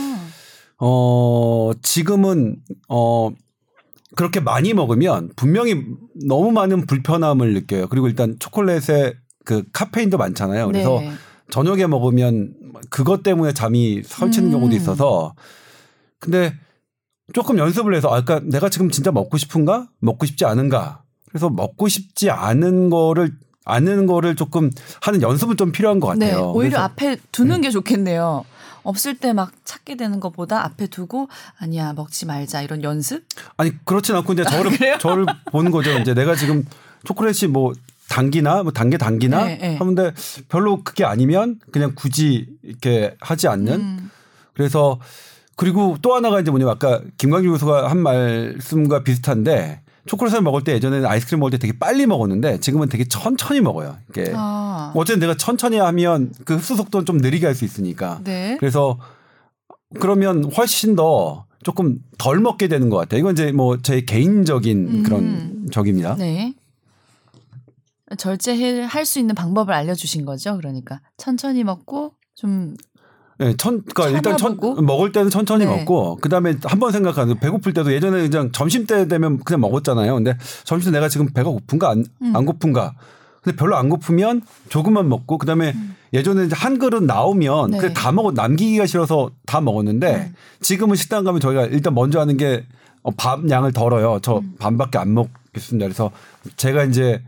[0.79, 2.57] 어 지금은
[2.89, 3.29] 어
[4.15, 5.83] 그렇게 많이 먹으면 분명히
[6.27, 7.87] 너무 많은 불편함을 느껴요.
[7.89, 9.13] 그리고 일단 초콜릿에
[9.43, 10.67] 그 카페인도 많잖아요.
[10.67, 11.11] 그래서 네.
[11.49, 12.53] 저녁에 먹으면
[12.89, 14.51] 그것 때문에 잠이 설치는 음.
[14.51, 15.33] 경우도 있어서
[16.19, 16.53] 근데
[17.33, 22.29] 조금 연습을 해서 아까 내가 지금 진짜 먹고 싶은가 먹고 싶지 않은가 그래서 먹고 싶지
[22.29, 23.33] 않은 거를
[23.65, 24.69] 않는 거를 조금
[25.01, 26.51] 하는 연습은 좀 필요한 것 네, 같아요.
[26.51, 28.45] 오히려 그래서 앞에 두는 게 좋겠네요.
[28.83, 33.23] 없을 때 막 찾게 되는 것보다 앞에 두고 아니야 먹지 말자 이런 연습.
[33.57, 34.97] 아니 그렇진 않고 이제 저를 아?
[34.99, 35.97] 저를 보는 거죠.
[35.97, 36.63] 이제 내가 지금
[37.05, 37.73] 초콜릿이 뭐
[38.09, 39.75] 당기나 뭐 단계 당기나 네, 네.
[39.77, 40.11] 하는데
[40.49, 44.11] 별로 그게 아니면 그냥 굳이 이렇게 하지 않는 음.
[44.53, 44.99] 그래서
[45.55, 51.07] 그리고 또 하나가 이제 뭐냐면 아까 김광규 교수가 한 말씀과 비슷한데 초콜릿을 먹을 때 예전에는
[51.07, 53.97] 아이스크림 먹을 때 되게 빨리 먹었는데 지금은 되게 천천히 먹어요.
[54.09, 58.19] 이게 아, 어쨌든 내가 천천히 하면 그 흡수 속도는 좀 느리게 할 수 있으니까.
[58.23, 58.57] 네.
[58.59, 58.99] 그래서
[59.99, 63.19] 그러면 훨씬 더 조금 덜 먹게 되는 것 같아요.
[63.19, 65.03] 이건 이제 뭐 제 개인적인 음.
[65.03, 66.15] 그런 적입니다.
[66.17, 66.53] 네.
[68.17, 70.57] 절제할 수 있는 방법을 알려주신 거죠.
[70.57, 72.75] 그러니까 천천히 먹고 좀
[73.37, 74.57] 네, 천, 그러니까 일단 천?
[74.85, 75.75] 먹을 때는 천천히 네.
[75.75, 80.13] 먹고 그 다음에 한 번 생각하는 배고플 때도 예전에 그냥 점심 때 되면 그냥 먹었잖아요.
[80.15, 82.35] 근데 점심 때 내가 지금 배가 고픈가 안, 음.
[82.35, 82.93] 안 고픈가.
[83.41, 85.75] 근데 별로 안 고프면 조금만 먹고 그 다음에
[86.13, 87.71] 예전에 한 그릇 나오면 음.
[87.71, 87.79] 네.
[87.79, 90.35] 그다 먹어 남기기가 싫어서 다 먹었는데 음.
[90.61, 92.65] 지금은 식당 가면 저희가 일단 먼저 하는 게
[93.03, 94.19] 어, 밥 양을 덜어요.
[94.21, 94.55] 저 음.
[94.59, 95.85] 반밖에 안 먹겠습니다.
[95.85, 96.11] 그래서
[96.55, 97.21] 제가 이제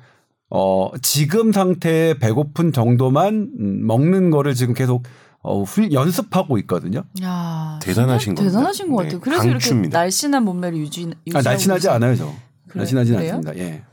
[0.49, 5.03] 어, 지금 상태에 배고픈 정도만 음, 먹는 거를 지금 계속
[5.41, 7.03] 어, 훌, 연습하고 있거든요.
[7.23, 8.43] 야 대단하신 겁니다.
[8.57, 9.21] 대단하신 것 네, 같아요.
[9.21, 9.99] 그래서 이렇게 강추입니다.
[9.99, 11.89] 날씬한 몸매를 유지 유지하고 아, 날씬하지.
[11.89, 12.25] 않아요, 저.
[12.67, 13.33] 그래- 날씬하지 그래요?
[13.35, 13.57] 않습니다.
[13.63, 13.83] 예.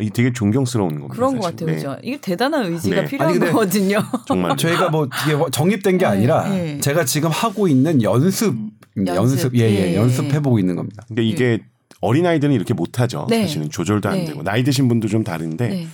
[0.00, 1.14] 이 되게 존경스러운 겁니다.
[1.14, 1.42] 그런 것.
[1.50, 1.74] 같아요, 네.
[1.74, 1.96] 그죠?
[2.02, 3.04] 이게 대단한 의지가 네.
[3.06, 3.98] 필요한 아니, 근데 거거든요.
[4.26, 6.80] 정말 저희가 뭐 이게 정립된 게 네, 아니라 네.
[6.80, 8.54] 제가 지금 하고 있는 연습,
[8.96, 9.54] 연습, 연습.
[9.56, 11.04] 예, 예, 예, 연습해 보고 있는 겁니다.
[11.08, 11.62] 그러니까 이게
[12.00, 13.26] 어린 아이들은 이렇게 못하죠.
[13.28, 13.42] 네.
[13.42, 14.24] 사실은 조절도 안 네.
[14.26, 15.88] 되고 나이 드신 분도 좀 다른데 네.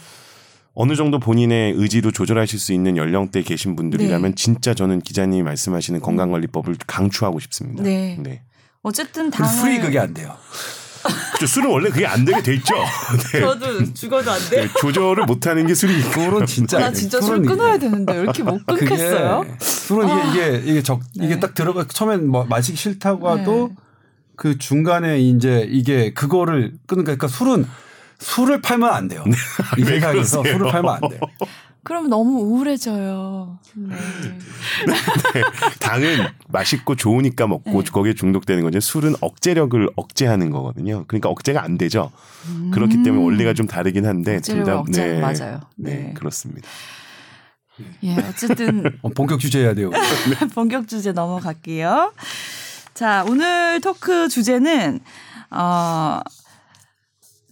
[0.74, 4.34] 어느 정도 본인의 의지로 조절하실 수 있는 연령대 계신 분들이라면 네.
[4.34, 7.82] 진짜 저는 기자님이 말씀하시는 건강관리법을 강추하고 싶습니다.
[7.82, 8.18] 네.
[8.20, 8.42] 네.
[8.82, 10.36] 어쨌든 당을 술이 그게 안 돼요.
[11.36, 11.46] 그렇죠.
[11.46, 12.74] 술은 원래 그게 안 되게 돼 있죠.
[13.32, 13.40] 네.
[13.40, 14.62] 저도 죽어도 안 돼.
[14.62, 16.78] 네, 조절을 못 하는 게 술이 술은 진짜.
[16.78, 17.00] 나안 돼요.
[17.00, 19.44] 진짜 술 이게- 끊어야 되는데 왜 이렇게 못 그게 끊겠어요?
[19.60, 20.28] 술은 이게
[20.58, 21.40] 이게 이게 적 이게 네.
[21.40, 23.44] 딱 들어가 처음엔 뭐 마시기 싫다고 네.
[24.36, 27.66] 그 중간에 이제 이게 그거를 끊는 그러니까 술은
[28.18, 29.24] 술을 팔면 안 돼요.
[29.78, 30.58] 이왜 세상에서 그러세요?
[30.58, 31.20] 술을 팔면 안 돼.
[31.82, 33.60] 그럼 너무 우울해져요.
[33.76, 33.94] 네.
[35.78, 37.90] 당은 맛있고 좋으니까 먹고 네.
[37.92, 41.04] 거기에 중독되는 거지 술은 억제력을 억제하는 거거든요.
[41.06, 42.10] 그러니까 억제가 안 되죠.
[42.72, 44.40] 그렇기 때문에 원리가 좀 다르긴 한데 음.
[44.40, 45.60] 둘다 억제하는 맞아요.
[45.76, 45.94] 네.
[45.94, 46.14] 네.
[46.14, 46.68] 그렇습니다.
[48.02, 49.90] 예, 어쨌든 어, 본격 주제 해야 돼요.
[50.54, 52.12] 본격 주제 넘어갈게요.
[52.96, 55.00] 자, 오늘 토크 주제는
[55.50, 56.20] 어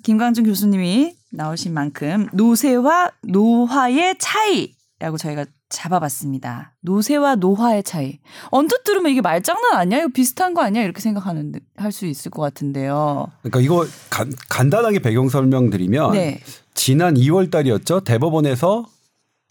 [0.03, 6.75] 김광준 교수님이 나오신 만큼 노쇠와 노화의 차이라고 저희가 잡아봤습니다.
[6.81, 8.21] 노쇠와 노화의 차이.
[8.51, 9.99] 언뜻 들으면 이게 말장난 아니야?
[9.99, 10.83] 이거 비슷한 거 아니야?
[10.83, 13.27] 이렇게 생각하는데 할수 있을 것 같은데요.
[13.43, 16.41] 그러니까 이거 간, 간단하게 배경 설명드리면 네.
[16.75, 18.01] 지난 2월 달이었죠.
[18.01, 18.87] 대법원에서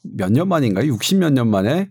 [0.04, 0.88] 몇 년 만인가요?
[0.88, 1.90] 60 몇 년 만에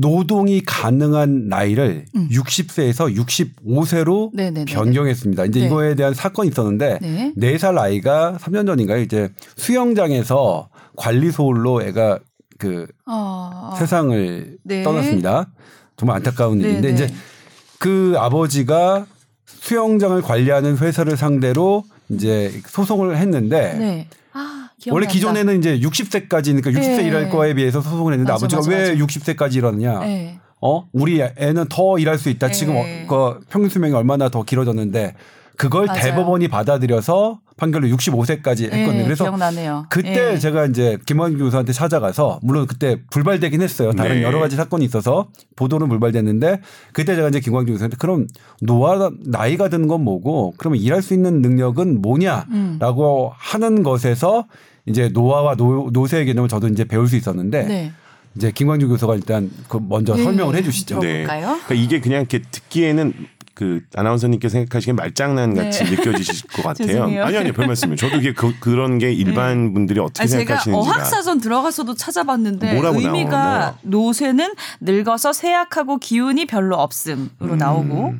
[0.00, 2.28] 노동이 가능한 나이를 음.
[2.30, 4.64] 60세에서 65세로 네네네.
[4.64, 5.44] 변경했습니다.
[5.44, 5.66] 이제 네.
[5.66, 7.32] 이거에 대한 사건이 있었는데 네.
[7.36, 9.00] 네살 아이가 3년 전인가요?
[9.00, 12.18] 이제 수영장에서 관리 소홀로 애가
[12.58, 13.74] 그 어, 어.
[13.76, 14.82] 세상을 네.
[14.82, 15.50] 떠났습니다.
[15.96, 16.94] 정말 안타까운 네, 일인데 네.
[16.94, 17.14] 이제
[17.78, 19.06] 그 아버지가
[19.44, 24.08] 수영장을 관리하는 회사를 상대로 이제 소송을 했는데 네.
[24.88, 25.06] 아, 원래.
[25.06, 27.06] 기존에는 이제 60세까지니까 60세 네.
[27.06, 29.04] 일할 거에 비해서 소송을 했는데 맞아, 아버지가 맞아, 왜 맞아.
[29.04, 29.98] 60세까지 일하느냐?
[30.00, 30.38] 네.
[30.60, 30.86] 어?
[30.92, 32.50] 우리 애는 더 일할 수 있다.
[32.50, 33.06] 지금 어, 네.
[33.08, 35.14] 그 평균 수명이 얼마나 더 길어졌는데
[35.60, 36.02] 그걸 맞아요.
[36.02, 38.92] 대법원이 받아들여서 판결로 65세까지 했거든요.
[38.92, 39.84] 네, 그래서 기억나네요.
[39.90, 40.38] 그때 네.
[40.38, 43.92] 제가 이제 김원규 교수한테 찾아가서 물론 그때 불발되긴 했어요.
[43.92, 44.22] 다른 네.
[44.22, 46.62] 여러 가지 사건이 있어서 보도는 불발됐는데
[46.94, 48.26] 그때 제가 이제 김광규 교수한테 그럼
[48.62, 53.30] 노화 나이가 드는 건 뭐고 그러면 일할 수 있는 능력은 뭐냐라고 음.
[53.36, 54.46] 하는 것에서
[54.86, 57.92] 이제 노화와 노, 노쇠의 개념을 저도 이제 배울 수 있었는데 네.
[58.34, 60.22] 이제 김광규 교수가 일단 그 먼저 네.
[60.22, 61.00] 설명을 해주시죠.
[61.00, 61.58] 들어볼까요?
[61.66, 63.12] 그러니까 이게 그냥 이렇게 듣기에는
[63.60, 65.90] 그 아나운서님께서 생각하시기엔 말장난 같이 네.
[65.90, 67.04] 느껴지실 것 같아요.
[67.04, 67.96] 아니 아니 별 말씀이에요.
[67.96, 73.30] 저도 이게 그, 그런 게 일반 분들이 어떻게 아니, 제가 생각하시는지가 어학사전 들어가서도 찾아봤는데 의미가
[73.30, 73.78] 나와.
[73.82, 77.58] 노쇠는 늙어서 쇠약하고 기운이 별로 없음으로 음.
[77.58, 78.14] 나오고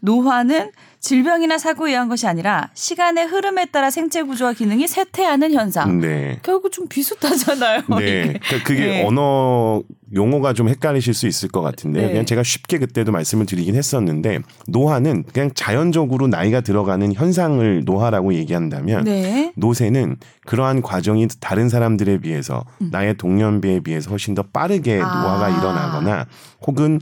[0.00, 0.70] 노화는
[1.00, 5.98] 질병이나 사고에 의한 것이 아니라 시간의 흐름에 따라 생체 구조와 기능이 쇠퇴하는 현상.
[5.98, 6.38] 네.
[6.42, 7.82] 결국 좀 비슷하잖아요.
[7.98, 8.38] 네.
[8.38, 9.06] 그러니까 그게 네.
[9.06, 9.82] 언어
[10.14, 12.08] 용어가 좀 헷갈리실 수 있을 것 같은데 네.
[12.08, 19.04] 그냥 제가 쉽게 그때도 말씀을 드리긴 했었는데 노화는 그냥 자연적으로 나이가 들어가는 현상을 노화라고 얘기한다면
[19.04, 19.52] 네.
[19.56, 25.04] 노쇠는 그러한 과정이 다른 사람들에 비해서 나의 동년배에 비해서 훨씬 더 빠르게 음.
[25.04, 25.22] 아.
[25.22, 26.26] 노화가 일어나거나
[26.66, 27.00] 혹은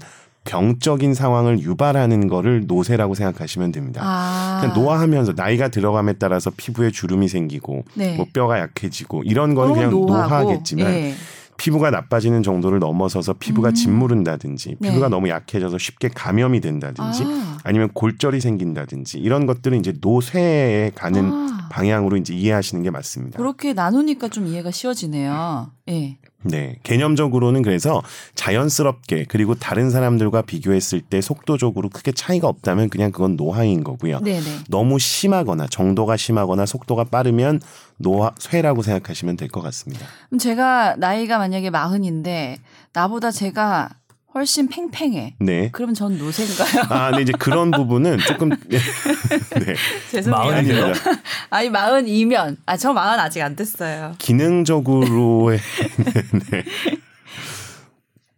[0.48, 4.00] 병적인 상황을 유발하는 거를 노쇠라고 생각하시면 됩니다.
[4.02, 4.58] 아.
[4.60, 8.16] 그냥 노화하면서 나이가 들어감에 따라서 피부에 주름이 생기고 네.
[8.16, 10.44] 뭐 뼈가 약해지고 이런 거는 그냥 그건 노화고.
[10.44, 11.14] 노화겠지만 예.
[11.58, 13.74] 피부가 나빠지는 정도를 넘어서서 피부가 음.
[13.74, 14.88] 짓무른다든지 네.
[14.88, 17.58] 피부가 너무 약해져서 쉽게 감염이 된다든지 아.
[17.64, 21.68] 아니면 골절이 생긴다든지 이런 것들은 이제 노쇠에 가는 아.
[21.70, 23.36] 방향으로 이제 이해하시는 게 맞습니다.
[23.36, 25.72] 그렇게 나누니까 좀 이해가 쉬워지네요.
[25.88, 25.92] 예.
[25.92, 26.18] 네.
[26.82, 28.02] 개념적으로는 그래서
[28.34, 34.20] 자연스럽게 그리고 다른 사람들과 비교했을 때 속도적으로 크게 차이가 없다면 그냥 그건 노화인 거고요.
[34.20, 34.40] 네네.
[34.68, 37.60] 너무 심하거나 정도가 심하거나 속도가 빠르면
[37.96, 40.06] 노화 쇠라고 생각하시면 될 것 같습니다.
[40.28, 42.58] 그럼 제가 나이가 만약에 마흔인데
[42.92, 43.88] 나보다 제가
[44.38, 45.34] 훨씬 팽팽해.
[45.40, 45.68] 네.
[45.72, 46.84] 그러면 전 노세인가요?
[46.90, 49.74] 아, 근데 이제 그런 부분은 조금 네.
[50.32, 50.92] 아닙니다.
[51.50, 54.14] 아니 마흔이면 아 저 마흔 아직 안 됐어요.
[54.18, 55.58] 기능적으로의
[56.50, 56.64] 네.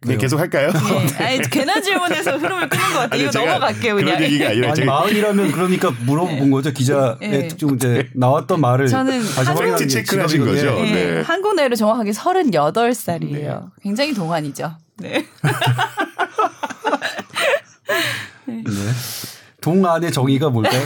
[0.03, 0.71] 네, 계속 할까요?
[0.73, 1.13] 예.
[1.23, 3.07] 아니 괜한 질문에서 흐름을 끄는 것 같아요.
[3.11, 4.15] 아니, 이거 제가 넘어갈게요 그냥.
[4.15, 7.47] 그런 얘기가 아니라 아니 제가 마흔이라면 그러니까 물어본 거죠 기자의 네.
[7.49, 10.43] 특징 이제 나왔던 말을 저는 다시 한국- 확인하는 팩트 게 체크를 하신.
[10.45, 10.75] 거죠?
[10.79, 10.91] 예.
[10.91, 11.21] 네.
[11.21, 13.69] 한국 나이로 정확하게 38살이에요.
[13.83, 14.75] 굉장히 동안이죠.
[14.97, 15.23] 네.
[18.47, 18.63] 네.
[19.61, 20.81] 동안의 정의가 뭘까요?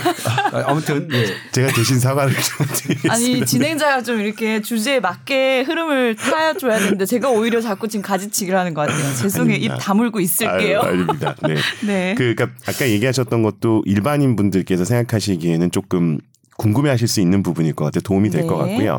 [0.52, 1.28] 아, 아무튼 예.
[1.52, 3.14] 제가 대신 사과를 좀 드리겠습니다.
[3.14, 8.74] 아니 진행자가 좀 이렇게 주제에 맞게 흐름을 타줘야 되는데 제가 오히려 자꾸 지금 가지치기를 하는
[8.74, 9.16] 것 같아요.
[9.16, 9.58] 죄송해요.
[9.58, 9.72] 입.
[9.80, 10.82] 다물고 있을게요.
[10.82, 11.36] 아유, 아닙니다.
[11.48, 11.56] 네.
[11.88, 12.16] 네.
[12.18, 16.20] 그, 그러니까 아까 얘기하셨던 것도 일반인 분들께서 생각하시기에는 조금
[16.58, 18.02] 궁금해하실 수 있는 부분일 것 같아요.
[18.02, 18.72] 도움이 될것 네.
[18.72, 18.98] 같고요.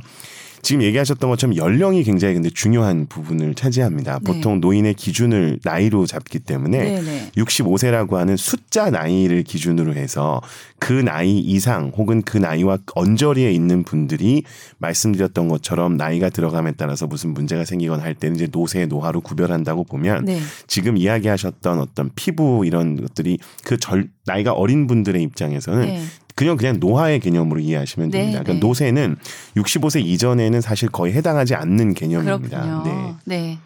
[0.66, 4.18] 지금 얘기하셨던 것처럼 연령이 굉장히 근데 중요한 부분을 차지합니다.
[4.18, 4.32] 네.
[4.32, 7.30] 보통 노인의 기준을 나이로 잡기 때문에 네네.
[7.36, 10.40] 65세라고 하는 숫자 나이를 기준으로 해서
[10.80, 14.42] 그 나이 이상 혹은 그 나이와 언저리에 있는 분들이
[14.78, 20.24] 말씀드렸던 것처럼 나이가 들어감에 따라서 무슨 문제가 생기거나 할 때는 이제 노세 노화로 구별한다고 보면
[20.24, 20.40] 네.
[20.66, 26.02] 지금 이야기하셨던 어떤 피부 이런 것들이 그 절 나이가 어린 분들의 입장에서는 네.
[26.36, 28.38] 그냥 그냥 노화의 개념으로 이해하시면 네, 됩니다.
[28.40, 28.44] 네.
[28.44, 29.16] 그러니까 노세는
[29.56, 32.60] 65세 이전에는 사실 거의 해당하지 않는 개념입니다.
[32.60, 33.16] 그렇군요.
[33.24, 33.36] 네.
[33.36, 33.58] 네.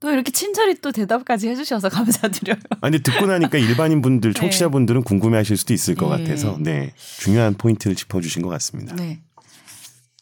[0.00, 2.56] 또 이렇게 친절히 또 대답까지 해주셔서 감사드려요.
[2.70, 4.40] 아, 근데 듣고 나니까 일반인 분들, 네.
[4.40, 6.24] 청취자 분들은 궁금해하실 수도 있을 것 네.
[6.24, 8.96] 같아서 네 중요한 포인트를 짚어주신 것 같습니다.
[8.96, 9.20] 네.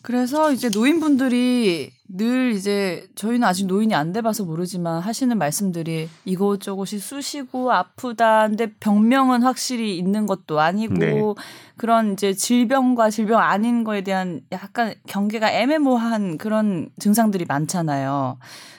[0.05, 7.73] 그래서 이제 노인분들이 늘 이제 저희는 아직 노인이 안 돼봐서 모르지만 하시는 말씀들이 이곳저곳이 쑤시고
[7.73, 8.49] 아프다.
[8.49, 11.23] 근데 병명은 확실히 있는 것도 아니고 네.
[11.79, 18.37] 그런 이제 질병과 질병 아닌 거에 대한 약간 경계가 애매모호한 그런 증상들이 많잖아요.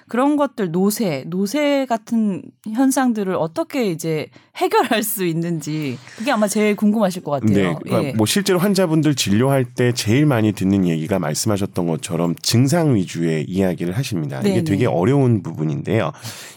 [0.07, 7.23] 그런 것들 노쇠, 노쇠 같은 현상들을 어떻게 이제 해결할 수 있는지 그게 아마 제일 궁금하실
[7.23, 7.55] 것 같아요.
[7.55, 8.13] 네, 그러니까 예.
[8.13, 14.39] 뭐 실제로 환자분들 진료할 때 제일 많이 듣는 얘기가 말씀하셨던 것처럼 증상 위주의 이야기를 하십니다.
[14.41, 14.63] 이게 네네.
[14.63, 16.11] 되게 어려운 부분인데요.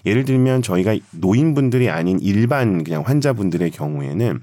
[0.05, 4.41] 예를 들면 저희가 노인분들이 아닌 일반 그냥 환자분들의 경우에는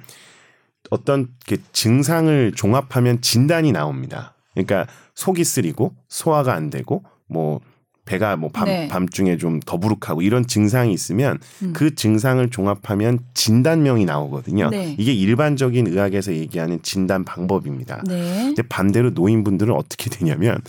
[0.89, 4.36] 어떤 그 증상을 종합하면 진단이 나옵니다.
[4.53, 7.60] 그러니까 속이 쓰리고 소화가 안 되고 뭐
[8.06, 8.88] 배가 뭐 밤, 네.
[8.88, 11.74] 밤중에 좀 더부룩하고 이런 증상이 있으면 음.
[11.74, 14.70] 그 증상을 종합하면 진단명이 나오거든요.
[14.70, 14.95] 네.
[14.97, 18.03] 이게 일반적인 의학에서 얘기하는 진단 방법입니다.
[18.08, 18.43] 네.
[18.45, 20.60] 근데 반대로 노인분들은 어떻게 되냐면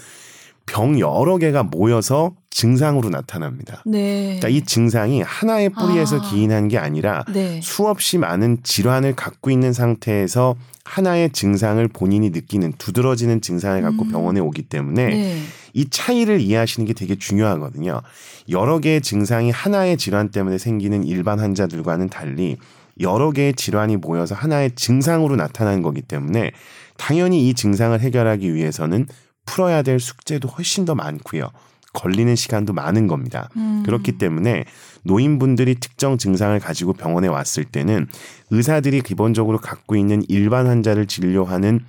[0.64, 3.82] 병 여러 개가 모여서 증상으로 나타납니다.
[3.84, 4.38] 네.
[4.38, 6.30] 그러니까 이 증상이 하나의 뿌리에서 아.
[6.30, 7.61] 기인한 게 아니라 네.
[7.62, 14.11] 수없이 많은 질환을 갖고 있는 상태에서 하나의 증상을 본인이 느끼는 두드러지는 증상을 갖고 음.
[14.11, 15.42] 병원에 오기 때문에 네.
[15.74, 18.00] 이 차이를 이해하시는 게 되게 중요하거든요.
[18.48, 22.57] 여러 개의 증상이 하나의 질환 때문에 생기는 일반 환자들과는 달리
[23.00, 26.52] 여러 개의 질환이 모여서 하나의 증상으로 나타나는 거기 때문에
[26.96, 29.09] 당연히 이 증상을 해결하기 위해서는
[29.44, 31.50] 풀어야 될 숙제도 훨씬 더 많고요.
[31.97, 33.49] 걸리는 시간도 많은 겁니다.
[33.57, 33.82] 음.
[33.84, 34.64] 그렇기 때문에
[35.03, 38.07] 노인분들이 특정 증상을 가지고 병원에 왔을 때는
[38.51, 41.80] 의사들이 기본적으로 갖고 있는 일반 환자를 진료하는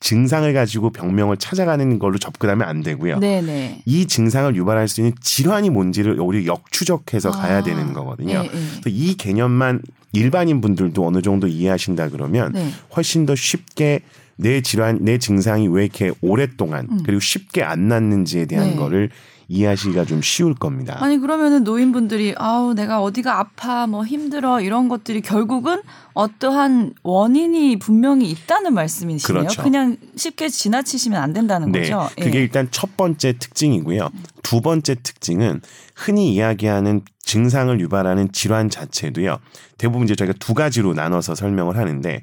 [0.00, 3.20] 증상을 가지고 병명을 찾아가는 걸로 접근하면 안 되고요.
[3.20, 3.82] 네네.
[3.84, 7.62] 이 증상을 유발할 수 있는 질환이 뭔지를 우리 역추적해서 가야 아.
[7.62, 8.42] 되는 거거든요.
[8.42, 8.48] 네, 네.
[8.48, 9.80] 그래서 이 개념만
[10.12, 12.68] 일반인 분들도 어느 정도 이해하신다 그러면 네.
[12.96, 14.00] 훨씬 더 쉽게
[14.36, 16.98] 내 질환, 내 증상이 왜 이렇게 오랫동안 음.
[17.04, 18.76] 그리고 쉽게 안 낫는지에 대한 네.
[18.76, 19.10] 거를
[19.48, 20.96] 이해하시기가 좀 쉬울 겁니다.
[21.00, 25.82] 아니 그러면은 노인분들이 아우 내가 어디가 아파 뭐 힘들어 이런 것들이 결국은
[26.14, 29.42] 어떠한 원인이 분명히 있다는 말씀이시네요.
[29.48, 29.68] 그렇죠.
[29.68, 32.08] 냥 쉽게 지나치시면 안 된다는 네, 거죠.
[32.16, 32.42] 그게 예.
[32.42, 34.08] 일단 첫 번째 특징이고요.
[34.42, 35.60] 두 번째 특징은
[35.94, 39.38] 흔히 이야기하는 증상을 유발하는 질환 자체도요.
[39.76, 42.22] 대부분 이제 저희가 두 가지로 나눠서 설명을 하는데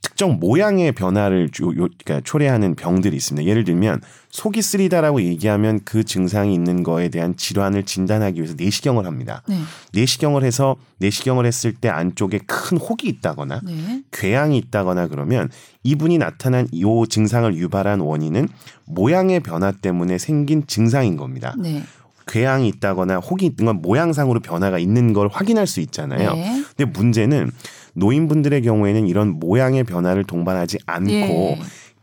[0.00, 3.48] 특정 모양의 변화를 요, 요, 그러니까 초래하는 병들이 있습니다.
[3.48, 9.42] 예를 들면 속이 쓰리다라고 얘기하면 그 증상이 있는 거에 대한 질환을 진단하기 위해서 내시경을 합니다.
[9.48, 9.58] 네.
[9.92, 14.02] 내시경을 해서 내시경을 했을 때 안쪽에 큰 혹이 있다거나 네.
[14.12, 15.48] 궤양이 있다거나 그러면
[15.82, 18.48] 이분이 나타난 이 증상을 유발한 원인은
[18.86, 21.54] 모양의 변화 때문에 생긴 증상인 겁니다.
[21.58, 21.82] 네.
[22.28, 26.34] 궤양이 있다거나 혹이 있는 건 모양상으로 변화가 있는 걸 확인할 수 있잖아요.
[26.34, 26.64] 네.
[26.76, 27.50] 근데 문제는
[27.98, 31.58] 노인분들의 경우에는 이런 모양의 변화를 동반하지 않고 예.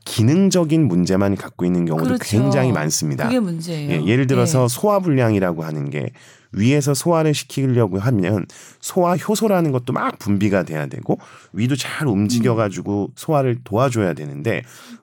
[0.05, 2.23] 기능적인 문제만 갖고 있는 경우도 그렇죠.
[2.23, 3.25] 굉장히 많습니다.
[3.25, 3.91] 그게 문제예요.
[3.91, 4.67] 예, 예를 들어서 예.
[4.69, 6.11] 소화 불량이라고 하는 게
[6.51, 8.45] 위에서 소화를 시키려고 하면
[8.79, 11.19] 소화 효소라는 것도 막 분비가 돼야 되고
[11.53, 14.61] 위도 잘 움직여 가지고 소화를 도와줘야 되는데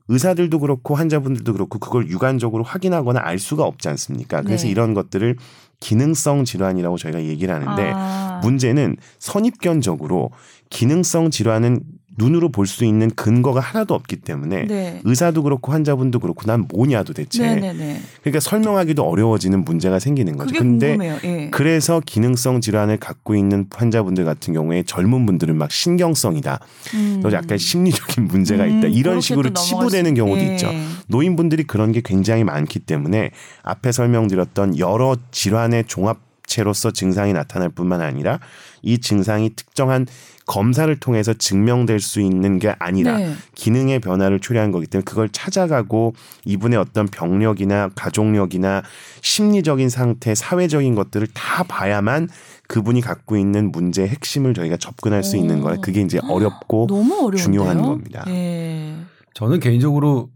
[0.08, 4.42] 의사들도 그렇고 환자분들도 그렇고 그걸 육안적으로 확인하거나 알 수가 없지 않습니까?
[4.42, 4.70] 그래서 네.
[4.70, 5.36] 이런 것들을
[5.80, 8.40] 기능성 질환이라고 저희가 얘기를 하는데 아.
[8.42, 10.30] 문제는 선입견적으로
[10.72, 11.80] 기능성 질환은
[12.18, 15.00] 눈으로 볼 수 있는 근거가 하나도 없기 때문에 네.
[15.04, 18.00] 의사도 그렇고 환자분도 그렇고 난 뭐냐 도대체 네네네.
[18.20, 20.54] 그러니까 설명하기도 어려워지는 문제가 생기는 거죠.
[20.58, 20.98] 근데.
[21.24, 21.48] 예.
[21.50, 26.60] 그래서 기능성 질환을 갖고 있는 환자분들 같은 경우에 젊은 분들은 막 신경성이다.
[26.94, 27.20] 음.
[27.22, 28.88] 또 약간 심리적인 문제가 있다.
[28.88, 30.52] 음, 이런 식으로 치부되는 수- 경우도 예.
[30.52, 30.68] 있죠.
[31.08, 33.30] 노인분들이 그런 게 굉장히 많기 때문에
[33.62, 38.40] 앞에 설명드렸던 여러 질환의 종합 체로서 증상이 나타날 뿐만 아니라
[38.82, 40.06] 이 증상이 특정한
[40.44, 43.34] 검사를 통해서 증명될 수 있는 게 아니라 네.
[43.54, 46.14] 기능의 변화를 초래한 거기 때문에 그걸 찾아가고
[46.44, 48.82] 이분의 어떤 병력이나 가족력이나
[49.22, 52.28] 심리적인 상태, 사회적인 것들을 다 봐야만
[52.66, 56.88] 그분이 갖고 있는 문제의 핵심을 저희가 접근할 수 있는 거라 그게 이제 어렵고.
[57.36, 58.24] 중요한 겁니다.
[58.28, 58.96] 예.
[59.34, 60.30] 저는 개인적으로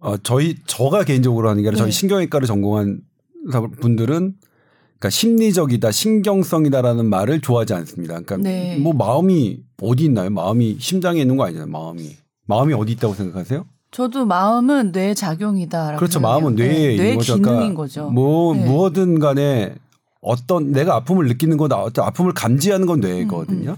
[0.00, 1.96] 어, 저희 저가 개인적으로 하는 게 아니라 저희 네.
[1.96, 3.00] 신경외과를 전공한
[3.52, 4.34] 사- 분들은
[5.02, 8.20] 그러니까 심리적이다, 신경성이다라는 말을 좋아하지 않습니다.
[8.20, 8.78] 그러니까 네.
[8.78, 10.30] 뭐 마음이 어디 있나요?
[10.30, 11.68] 마음이 심장에 있는 거 아니잖아요.
[11.68, 13.66] 마음이 마음이 어디 있다고 생각하세요?
[13.90, 15.98] 저도 마음은 뇌 작용이다라고.
[15.98, 16.20] 그렇죠.
[16.20, 17.34] 마음은 뇌에 네, 있는 뇌 거죠.
[17.34, 18.10] 기능인 그러니까 거죠.
[18.10, 18.64] 뭐 네.
[18.64, 19.74] 무엇든 간에
[20.20, 23.72] 어떤 내가 아픔을 느끼는 거다, 어떤 아픔을 감지하는 건 뇌거든요.
[23.72, 23.76] 음,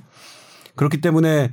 [0.74, 1.50] 그렇기 때문에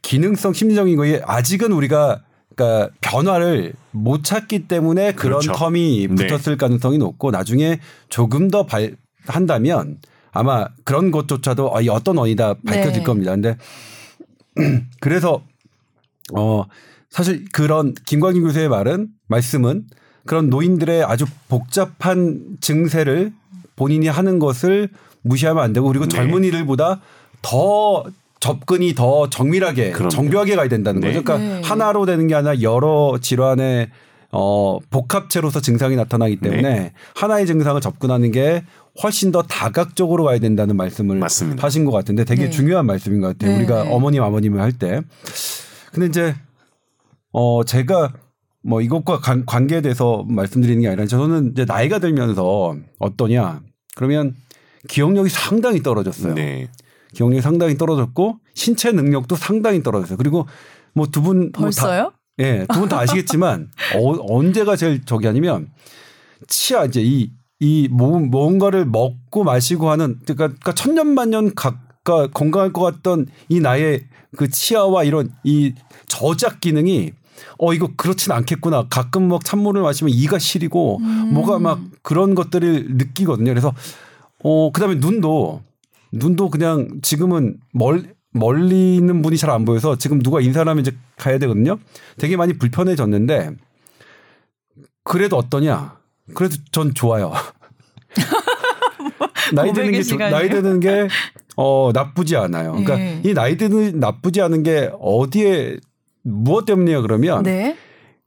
[0.00, 2.22] 기능성 심리적인 거에 아직은 우리가
[2.56, 5.52] 그러니까 변화를 못 찾기 때문에 그런 그렇죠.
[5.52, 6.26] 텀이 네.
[6.26, 8.96] 붙었을 가능성이 높고 나중에 조금 더 발,
[9.26, 9.98] 한다면
[10.32, 13.02] 아마 그런 것조차도 아, 이 어떤 원이다 밝혀질 네.
[13.02, 13.32] 겁니다.
[13.32, 13.56] 근데
[15.00, 15.42] 그래서
[16.34, 16.64] 어
[17.08, 19.84] 사실 그런 김광진 교수의 말은 말씀은
[20.26, 23.32] 그런 노인들의 아주 복잡한 증세를
[23.74, 24.88] 본인이 하는 것을
[25.22, 26.16] 무시하면 안 되고 그리고 네.
[26.16, 27.00] 젊은이들보다
[27.42, 28.04] 더
[28.38, 30.10] 접근이 더 정밀하게 그럼요.
[30.10, 31.08] 정교하게 가야 된다는 네.
[31.08, 31.24] 거죠.
[31.24, 31.62] 그러니까 네.
[31.66, 33.90] 하나로 되는 게 아니라 여러 질환의
[34.32, 36.92] 어 복합체로서 증상이 나타나기 때문에 네.
[37.16, 38.62] 하나의 증상을 접근하는 게
[39.02, 41.62] 훨씬 더 다각적으로 가야 된다는 말씀을 맞습니다.
[41.64, 42.50] 하신 것 같은데 되게 네.
[42.50, 43.52] 중요한 말씀인 것 같아요.
[43.52, 43.58] 네.
[43.58, 45.00] 우리가 어머님 아버님을 할 때.
[45.92, 46.34] 근데 이제
[47.32, 48.12] 어 제가
[48.62, 53.62] 뭐 이것과 관, 관계에 대해서 말씀드리는 게 아니라 저는 이제 나이가 들면서 어떠냐
[53.96, 54.34] 그러면
[54.88, 56.34] 기억력이 상당히 떨어졌어요.
[56.34, 56.68] 네.
[57.14, 60.16] 기억력이 상당히 떨어졌고 신체 능력도 상당히 떨어졌어요.
[60.18, 60.46] 그리고
[60.94, 62.12] 뭐 두분 벌써요?
[62.38, 65.68] 예, 두 분 다 아시겠지만 어, 언제가 제일 저기 아니면
[66.48, 67.30] 치아 이제 이,
[67.60, 74.06] 이 뭐, 뭔가를 먹고 마시고 하는 그러니까, 그러니까 천년만년 가까 건강할 것 같던 이 나의
[74.36, 75.74] 그 치아와 이런 이
[76.06, 77.12] 저작 기능이
[77.58, 78.86] 어 이거 그렇진 않겠구나.
[78.88, 81.34] 가끔 막 찬물을 마시면 이가 시리고 음.
[81.34, 83.50] 뭐가 막 그런 것들을 느끼거든요.
[83.50, 83.74] 그래서
[84.42, 85.62] 어 그다음에 눈도
[86.12, 90.96] 눈도 그냥 지금은 멀 멀리 있는 분이 잘 안 보여서 지금 누가 인사를 하면 이제
[91.16, 91.78] 가야 되거든요.
[92.18, 93.50] 되게 많이 불편해졌는데
[95.04, 95.99] 그래도 어떠냐?
[96.34, 97.32] 그래도 전 좋아요.
[99.54, 100.36] 나이 드는 게 시간이에요?
[100.36, 101.08] 나이 드는 게
[101.56, 102.72] 어, 나쁘지 않아요.
[102.72, 103.20] 그러니까 예.
[103.24, 105.76] 이 나이 드는 나쁘지 않은 게 어디에
[106.22, 107.02] 무엇 때문이에요?
[107.02, 107.76] 그러면 네.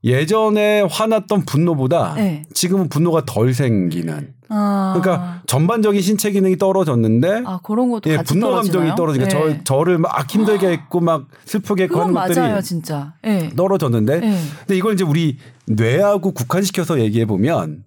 [0.04, 2.44] 예전에 화났던 분노보다 네.
[2.54, 4.34] 지금은 분노가 덜 생기는.
[4.50, 4.94] 아.
[4.96, 9.28] 그러니까 전반적인 신체 기능이 떨어졌는데 아 그런 것도 예, 분노 감정이 떨어지나요?
[9.28, 9.62] 떨어지니까 네.
[9.64, 13.14] 저 저를 막 힘들게 했고 막 슬프게 했고 하는 것들이 맞아요, 진짜.
[13.26, 13.50] 예.
[13.56, 14.40] 떨어졌는데 네.
[14.60, 17.84] 근데 이걸 이제 우리 뇌하고 국한시켜서 얘기해 보면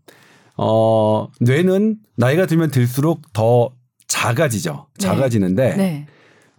[0.57, 3.71] 어 뇌는 나이가 들면 들수록 더
[4.09, 4.87] 작아지죠.
[4.99, 5.07] 네.
[5.07, 6.07] 작아지는데 네.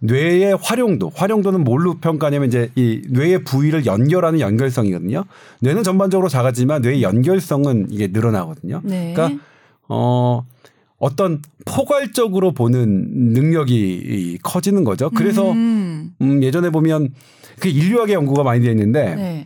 [0.00, 5.24] 뇌의 활용도, 활용도는 뭘로 평가하냐면 이제 이 뇌의 부위를 연결하는 연결성이거든요.
[5.60, 8.80] 뇌는 전반적으로 작아지만 뇌의 연결성은 이게 늘어나거든요.
[8.84, 9.12] 네.
[9.12, 9.42] 그러니까
[9.88, 10.44] 어
[10.98, 15.10] 어떤 포괄적으로 보는 능력이 이 커지는 거죠.
[15.10, 16.12] 그래서 음.
[16.20, 17.12] 음, 예전에 보면
[17.58, 19.44] 그 인류학의 연구가 많이 되어 있는데 네.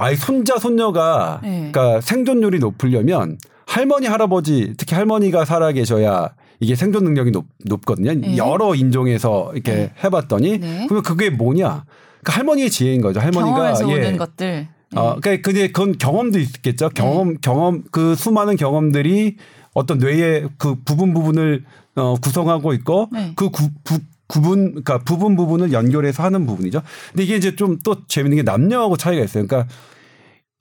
[0.00, 1.70] 아이 손자 손녀가 네.
[1.70, 3.36] 그러니까 생존율이 높으려면
[3.66, 8.14] 할머니 할아버지 특히 할머니가 살아 계셔야 이게 생존 능력이 높, 높거든요.
[8.14, 8.36] 네.
[8.36, 9.92] 여러 인종에서 이렇게 네.
[10.02, 10.86] 해봤더니 네.
[10.88, 11.84] 그러면 그게 뭐냐?
[12.22, 13.20] 그 할머니의 지혜인 거죠.
[13.20, 13.94] 할머니가 경험에서 예.
[13.94, 14.68] 오는 것들.
[14.96, 16.88] 어, 그러니까 근데 그건 경험도 있겠죠.
[16.90, 19.36] 경험 경험 그 수많은 경험들이
[19.74, 21.64] 어떤 뇌의 그 부분 부분을
[21.96, 23.32] 어, 구성하고 있고 네.
[23.36, 23.98] 그 구, 부,
[24.30, 26.82] 구분 그러니까 부분 부분을 연결해서 하는 부분이죠.
[27.10, 29.46] 근데 이게 이제 좀 또 재밌는 게 남녀하고 차이가 있어요.
[29.46, 29.72] 그러니까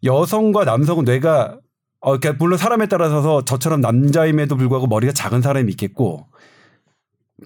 [0.03, 1.57] 여성과 남성은 뇌가
[2.01, 6.28] 어, 그러니까 물론 사람에 따라서 저처럼 남자임에도 불구하고 머리가 작은 사람이 있겠고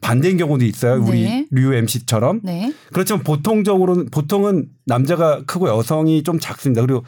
[0.02, 1.02] 반대인 경우도 있어요.
[1.04, 1.48] 우리 네.
[1.52, 2.42] 류 MC처럼.
[2.44, 2.74] 네.
[2.92, 6.82] 그렇지만 보통적으로는 보통은 남자가 크고 여성이 좀 작습니다.
[6.82, 7.04] 그리고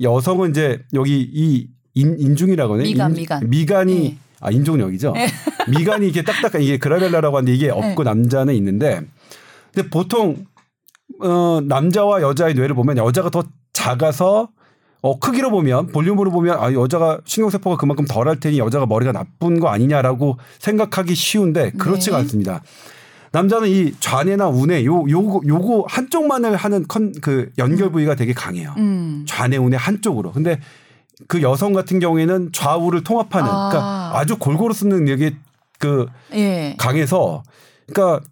[0.00, 2.86] 여성은 이제 여기 이 인, 인중이라고 하나요?
[2.86, 3.50] 미간, 인- 미간.
[3.50, 4.18] 미간이 네.
[4.40, 5.14] 아 인중은 여기죠.
[5.68, 9.00] 미간이 이게 딱딱한 이게 glabella라고 하는데 이게 없고 남자는 있는데
[9.74, 10.44] 근데 보통
[11.20, 14.48] 어 남자와 여자의 뇌를 보면 여자가 더 작아서
[15.00, 19.60] 어 크기로 보면 볼륨으로 보면 아 여자가 신경세포가 그만큼 덜 할 테니 여자가 머리가 나쁜
[19.60, 22.22] 거 아니냐라고 생각하기 쉬운데 그렇지가 네.
[22.22, 22.62] 않습니다.
[23.30, 28.74] 남자는 이 좌뇌나 우뇌 요 요거 요거 한쪽만을 하는 컨 그 연결 부위가 되게 강해요.
[28.78, 29.24] 음.
[29.28, 30.32] 좌뇌 우뇌 한쪽으로.
[30.32, 30.58] 근데
[31.26, 33.68] 그 여성 같은 경우에는 좌우를 통합하는 아.
[33.68, 35.36] 그러니까 아주 골고루 쓰는 능력이
[35.78, 36.74] 그 예.
[36.78, 37.42] 강해서
[37.86, 38.24] 그러니까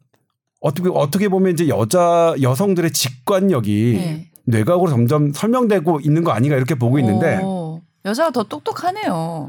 [0.61, 4.30] 어떻게 어떻게 보면 이제 여자 여성들의 직관력이 네.
[4.45, 9.49] 뇌각으로 점점 설명되고 있는 거 아닌가 이렇게 보고 있는데 오, 여자가 더 똑똑하네요.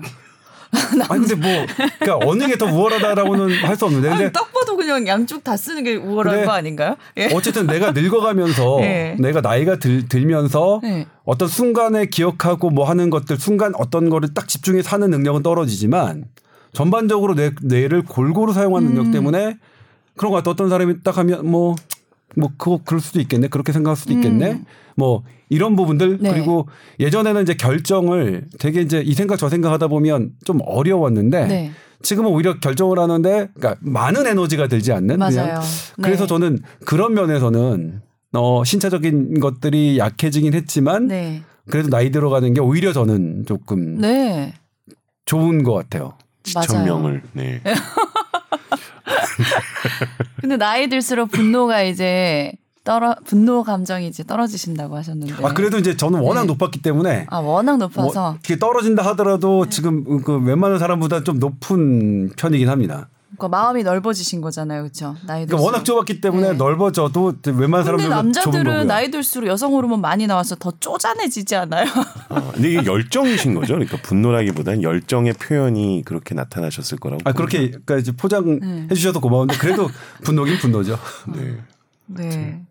[1.10, 1.66] 아니 근데 뭐
[2.00, 5.56] 그러니까 어느 게 더 우월하다라고는 할 수 없는데 근데 아니, 딱 봐도 그냥 양쪽 다
[5.56, 6.96] 쓰는 게 우월한 거 아닌가요?
[7.18, 7.30] 예.
[7.34, 9.16] 어쨌든 내가 늙어가면서 네.
[9.22, 11.06] 내가 나이가 들, 들면서 네.
[11.26, 16.26] 어떤 순간에 기억하고 뭐 하는 것들 순간 어떤 거를 딱 집중해 사는 능력은 떨어지지만
[16.74, 18.96] 전반적으로 뇌, 뇌를 골고루 사용하는 음.
[18.96, 19.58] 능력 때문에
[20.16, 21.76] 그런 것 같아 어떤 사람이 딱 하면 뭐
[22.36, 24.66] 뭐 그거 그럴 수도 있겠네 그렇게 생각할 수도 있겠네 음.
[24.96, 26.32] 뭐 이런 부분들 네.
[26.32, 26.68] 그리고
[27.00, 31.72] 예전에는 이제 결정을 되게 이제 이 생각 저 생각 하다 보면 좀 어려웠는데 네.
[32.02, 35.60] 지금은 오히려 결정을 하는데 그러니까 많은 에너지가 들지 않는 맞아요.
[36.02, 36.28] 그래서 네.
[36.28, 38.02] 저는 그런 면에서는
[38.34, 41.42] 어 신체적인 것들이 약해지긴 했지만 네.
[41.70, 44.54] 그래도 나이 들어가는 게 오히려 저는 조금 네.
[45.26, 46.14] 좋은 것 같아요.
[46.54, 46.68] 맞아요.
[46.68, 47.62] 지천명을 네.
[50.42, 55.46] 근데 나이 들수록 분노가 이제 떨어 분노 감정이 이제 떨어지신다고 하셨는데.
[55.46, 56.48] 아 그래도 이제 저는 워낙 네.
[56.48, 62.30] 높았기 때문에 아, 워낙 뭐 높아서 이렇게 떨어진다 하더라도 지금 그 웬만한 사람보다 좀 높은
[62.38, 63.10] 편이긴 합니다.
[63.38, 65.16] 그러니까 마음이 넓어지신 거잖아요, 그렇죠?
[65.26, 65.46] 나이.
[65.46, 66.58] 그러니까 워낙 좁았기 때문에 네.
[66.58, 68.88] 넓어져도 웬만한 좁은 남자들은.
[68.88, 71.86] 나이 들수록 여성 호르몬 많이 나와서 더 쪼잔해지지 않아요?
[72.30, 73.76] 어, 근데 이게 열정이신 거죠.
[73.76, 77.22] 그러니까 분노라기보다는 열정의 표현이 그렇게 나타나셨을 거라고.
[77.26, 78.88] 아 그렇게 그러니까 이제 포장해 네.
[78.94, 79.88] 주셔서 고마운데 그래도
[80.24, 80.98] 분노긴 분노죠.
[81.36, 81.58] 네.
[82.08, 82.62] 네.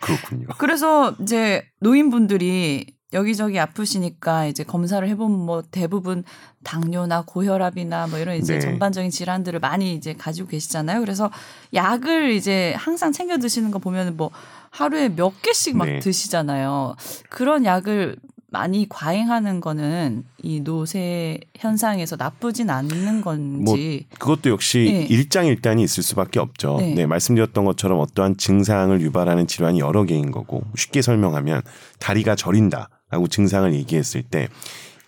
[0.00, 0.48] 그렇군요.
[0.58, 6.24] 그래서 이제 노인분들이 여기저기 아프시니까 이제 검사를 해보면 뭐 대부분
[6.64, 8.60] 당뇨나 고혈압이나 뭐 이런 이제 네.
[8.60, 11.00] 전반적인 질환들을 많이 이제 가지고 계시잖아요.
[11.00, 11.30] 그래서
[11.72, 14.30] 약을 이제 항상 챙겨 드시는 거 보면 뭐
[14.70, 16.00] 하루에 몇 개씩 막 네.
[16.00, 16.96] 드시잖아요.
[17.30, 18.16] 그런 약을
[18.48, 24.06] 많이 과잉하는 거는 이 노쇠 현상에서 나쁘진 않는 건지.
[24.18, 25.14] 그것도 역시 네.
[25.14, 26.78] 일장일단이 있을 수밖에 없죠.
[26.78, 26.94] 네.
[26.94, 27.06] 네.
[27.06, 31.62] 말씀드렸던 것처럼 어떠한 증상을 유발하는 질환이 여러 개인 거고 쉽게 설명하면
[31.98, 34.48] 다리가 저린다 라고 증상을 얘기했을 때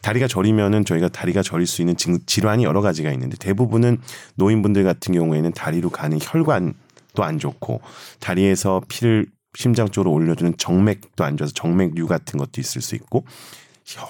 [0.03, 3.99] 다리가 저리면은 저희가 다리가 저릴 수 있는 증- 질환이 여러 가지가 있는데 대부분은
[4.37, 7.81] 노인분들 같은 경우에는 다리로 가는 혈관도 안 좋고
[8.21, 13.25] 다리에서 피를 심장 쪽으로 올려주는 정맥도 안 좋아서 정맥류 같은 것도 있을 수 있고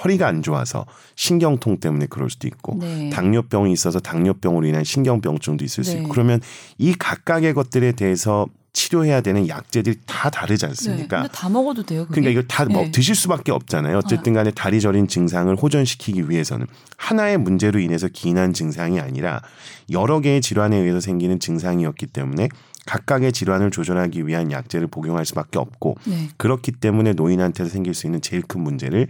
[0.05, 0.85] 허리가 안 좋아서
[1.15, 3.09] 신경통 때문에 그럴 수도 있고 네.
[3.11, 5.99] 당뇨병이 있어서 당뇨병으로 인한 신경병증도 있을 수 네.
[6.01, 6.41] 있고 그러면
[6.77, 8.47] 이 각각의 것들에 대해서
[8.79, 10.69] 치료해야 되는 약제들이 다 다르지 네.
[10.69, 11.23] 않습니까?
[11.23, 12.07] 근데 다 먹어도 돼요.
[12.07, 12.21] 그게?
[12.21, 12.91] 그러니까 이걸 다뭐 네.
[12.93, 13.99] 드실 수밖에 없잖아요.
[13.99, 16.67] 어쨌든 간에 다리 저린 증상을 호전시키기 위해서는
[16.97, 19.43] 하나의 문제로 인해서 기인한 증상이 아니라
[19.91, 22.49] 여러 개의 질환에 의해서 생기는 증상이었기 때문에
[22.87, 26.29] 각각의 질환을 조절하기 위한 약제를 복용할 수밖에 없고 네.
[26.37, 29.09] 그렇기 때문에 노인한테서 생길 수 있는 제일 큰 문제를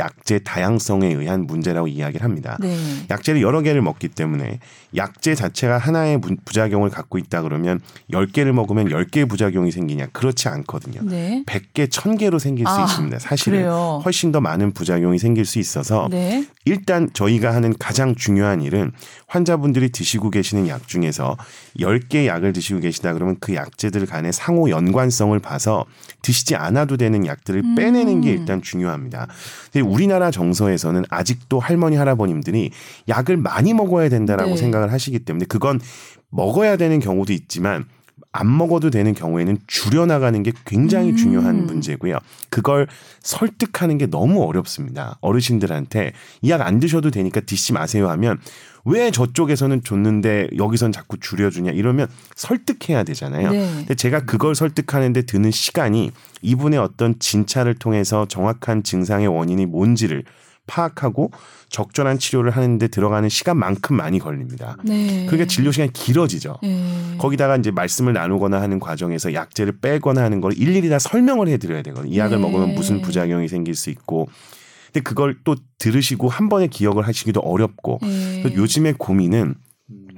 [0.00, 2.56] 약제 다양성에 의한 문제라고 이야기를 합니다.
[2.60, 2.76] 네.
[3.10, 4.58] 약제를 여러 개를 먹기 때문에
[4.96, 7.80] 약제 자체가 하나의 부- 부작용을 갖고 있다 그러면
[8.10, 10.06] 10개를 먹으면 10개의 부작용이 생기냐?
[10.12, 11.02] 그렇지 않거든요.
[11.04, 11.44] 네.
[11.46, 13.18] 100개, 1000개로 생길 수 아, 있습니다.
[13.20, 14.00] 사실은 그래요?
[14.04, 16.44] 훨씬 더 많은 부작용이 생길 수 있어서 네.
[16.64, 18.90] 일단 저희가 하는 가장 중요한 일은
[19.26, 21.36] 환자분들이 드시고 계시는 약 중에서
[21.78, 25.84] 10개 약을 드시고 계시다 그러면 그 약제들 간의 상호 연관성을 봐서
[26.22, 27.74] 드시지 않아도 되는 약들을 음.
[27.74, 29.28] 빼내는 게 일단 중요합니다.
[29.72, 32.70] 근데 우리나라 정서에서는 아직도 할머니 할아버님들이
[33.08, 34.56] 약을 많이 먹어야 된다라고 네.
[34.56, 35.80] 생각을 하시기 때문에 그건
[36.30, 37.84] 먹어야 되는 경우도 있지만
[38.32, 41.16] 안 먹어도 되는 경우에는 줄여나가는 게 굉장히 음.
[41.16, 42.16] 중요한 문제고요.
[42.48, 42.86] 그걸
[43.22, 45.18] 설득하는 게 너무 어렵습니다.
[45.20, 46.12] 어르신들한테
[46.42, 48.38] 이 약 안 드셔도 되니까 드시지 마세요 하면
[48.84, 53.50] 왜 저쪽에서는 줬는데 여기선 자꾸 줄여주냐 이러면 설득해야 되잖아요.
[53.50, 53.74] 네.
[53.76, 56.12] 근데 제가 그걸 설득하는데 드는 시간이
[56.42, 60.24] 이분의 어떤 진찰을 통해서 정확한 증상의 원인이 뭔지를
[60.66, 61.32] 파악하고
[61.68, 64.76] 적절한 치료를 하는데 들어가는 시간만큼 많이 걸립니다.
[64.84, 65.26] 네.
[65.26, 66.58] 그러니까 진료 시간이 길어지죠.
[66.62, 67.16] 네.
[67.18, 72.12] 거기다가 이제 말씀을 나누거나 하는 과정에서 약제를 빼거나 하는 걸 일일이 다 설명을 해드려야 되거든요.
[72.12, 72.42] 이 약을 네.
[72.42, 74.28] 먹으면 무슨 부작용이 생길 수 있고.
[74.92, 77.98] 근데 그걸 또 들으시고 한 번에 기억을 하시기도 어렵고.
[78.02, 78.42] 네.
[78.42, 79.54] 그래서 요즘의 고민은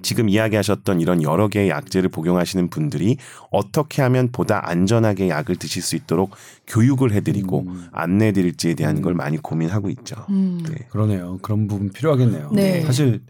[0.03, 3.16] 지금 이야기하셨던 이런 여러 개의 약제를 복용하시는 분들이
[3.51, 6.33] 어떻게 하면 보다 안전하게 약을 드실 수 있도록
[6.66, 7.87] 교육을 해드리고 음.
[7.93, 10.16] 안내해드릴지에 대한 걸 많이 고민하고 있죠.
[10.31, 10.61] 음.
[10.68, 10.87] 네.
[10.91, 11.39] 그러네요.
[11.41, 12.51] 그런 부분 필요하겠네요.
[12.53, 12.83] 네.
[12.83, 13.23] 사실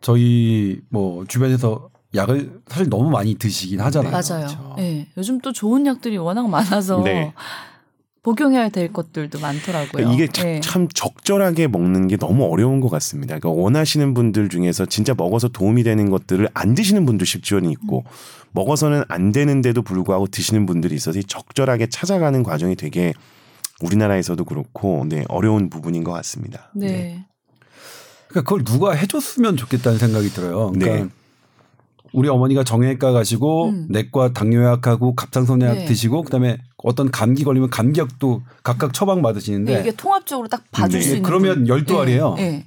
[0.00, 4.10] 저희 뭐 주변에서 약을 사실 너무 많이 드시긴 하잖아요.
[4.10, 4.46] 맞아요.
[4.46, 4.74] 그렇죠.
[4.76, 5.08] 네.
[5.16, 7.32] 요즘 또 좋은 약들이 워낙 많아서 네.
[8.22, 9.90] 복용해야 될 것들도 많더라고요.
[9.92, 10.60] 그러니까 이게 참, 네.
[10.60, 13.38] 참 적절하게 먹는 게 너무 어려운 것 같습니다.
[13.38, 18.10] 그러니까 원하시는 분들 중에서 진짜 먹어서 도움이 되는 것들을 안 드시는 분도 십지원이 있고 음.
[18.52, 23.12] 먹어서는 안 되는데도 불구하고 드시는 분들이 있어서 이 적절하게 찾아가는 과정이 되게
[23.80, 26.70] 우리나라에서도 그렇고 네, 어려운 부분인 것 같습니다.
[26.74, 27.24] 네.
[28.28, 30.72] 그러니까 그걸 누가 해줬으면 좋겠다는 생각이 들어요.
[30.72, 31.08] 그러니까 네.
[32.12, 33.86] 우리 어머니가 정형외과 가시고 음.
[33.90, 35.84] 내과 당뇨약하고 갑상선약 네.
[35.84, 41.04] 드시고 그다음에 어떤 감기 걸리면 감기약도 각각 처방 받으시는데 네, 이게 통합적으로 딱 봐줄 네.
[41.04, 41.84] 수 있는 그러면 분.
[41.84, 42.36] 12알이에요.
[42.36, 42.50] 네.
[42.50, 42.66] 네.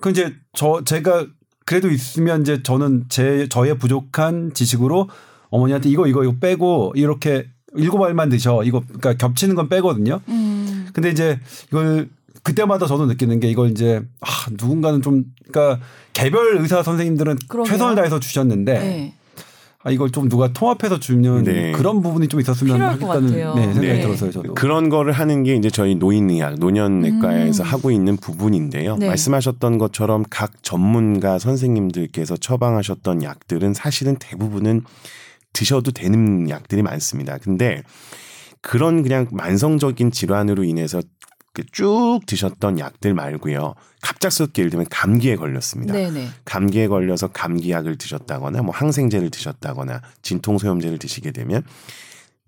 [0.00, 1.26] 그 이제 저 제가
[1.64, 5.08] 그래도 있으면 이제 저는 제 저의 부족한 지식으로
[5.50, 8.62] 어머니한테 이거 이거 이거 빼고 이렇게 일곱 알만 드셔.
[8.64, 10.20] 이거 그러니까 겹치는 건 빼거든요.
[10.28, 10.88] 음.
[10.92, 12.08] 근데 이제 이걸
[12.42, 17.72] 그때마다 저도 느끼는 게 이걸 이제 아 누군가는 좀 그러니까 개별 의사 선생님들은 그러게요.
[17.72, 19.14] 최선을 다해서 주셨는데 네.
[19.84, 21.72] 아 이걸 좀 누가 통합해서 주면 네.
[21.72, 23.54] 그런 부분이 좀 있었으면 하겠다는 같아요.
[23.54, 24.00] 네, 생각이 네.
[24.00, 24.54] 들었어요 저도.
[24.54, 27.68] 그런 거를 하는 게 이제 저희 노인의학, 노년내과에서 음.
[27.68, 28.96] 하고 있는 부분인데요.
[28.96, 29.08] 네.
[29.08, 34.82] 말씀하셨던 것처럼 각 전문가 선생님들께서 처방하셨던 약들은 사실은 대부분은
[35.52, 37.38] 드셔도 되는 약들이 많습니다.
[37.38, 37.82] 근데
[38.60, 41.21] 그런 그냥 만성적인 질환으로 인해서 그
[41.70, 43.74] 쭉 드셨던 약들 말고요.
[44.00, 45.92] 갑작스럽게 예를 들면 감기에 걸렸습니다.
[45.92, 46.28] 네네.
[46.44, 51.62] 감기에 걸려서 감기약을 드셨다거나 뭐 항생제를 드셨다거나 진통소염제를 드시게 되면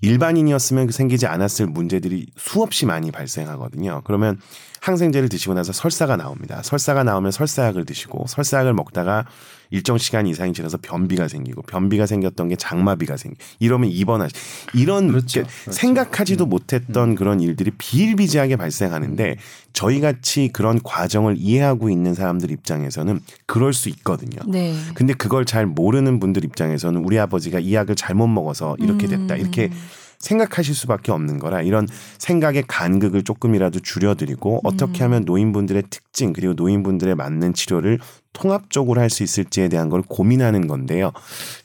[0.00, 4.02] 일반인이었으면 생기지 않았을 문제들이 수없이 많이 발생하거든요.
[4.04, 4.38] 그러면
[4.80, 6.62] 항생제를 드시고 나서 설사가 나옵니다.
[6.62, 9.26] 설사가 나오면 설사약을 드시고 설사약을 먹다가
[9.74, 13.36] 일정 시간 이상이 지나서 변비가 생기고 변비가 생겼던 게 장마비가 생기.
[13.58, 14.32] 이러면 입원하시.
[14.72, 15.42] 이런 그렇죠.
[15.42, 15.72] 게 그렇죠.
[15.72, 19.36] 생각하지도 못했던 그런 일들이 비일비재하게 발생하는데
[19.72, 24.38] 저희 같이 그런 과정을 이해하고 있는 사람들 입장에서는 그럴 수 있거든요.
[24.46, 24.76] 네.
[24.94, 29.34] 근데 그걸 잘 모르는 분들 입장에서는 우리 아버지가 이 약을 잘못 먹어서 이렇게 됐다.
[29.34, 29.40] 음.
[29.40, 29.70] 이렇게
[30.18, 31.86] 생각하실 수밖에 없는 거라 이런
[32.18, 37.98] 생각의 간극을 조금이라도 줄여드리고 어떻게 하면 노인분들의 특징 그리고 노인분들의 맞는 치료를
[38.32, 41.12] 통합적으로 할 수 있을지에 대한 걸 고민하는 건데요.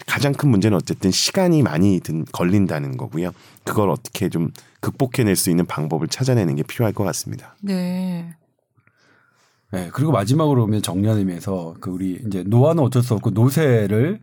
[0.07, 3.31] 가장 큰 문제는 어쨌든 시간이 많이 든, 걸린다는 거고요.
[3.63, 7.55] 그걸 어떻게 좀 극복해낼 수 있는 방법을 찾아내는 게 필요할 것 같습니다.
[7.61, 8.35] 네.
[9.71, 14.19] 네, 그리고 마지막으로 오면 정리하는 의미에서 그 우리 이제 노화는 어쩔 수 없고 노쇠를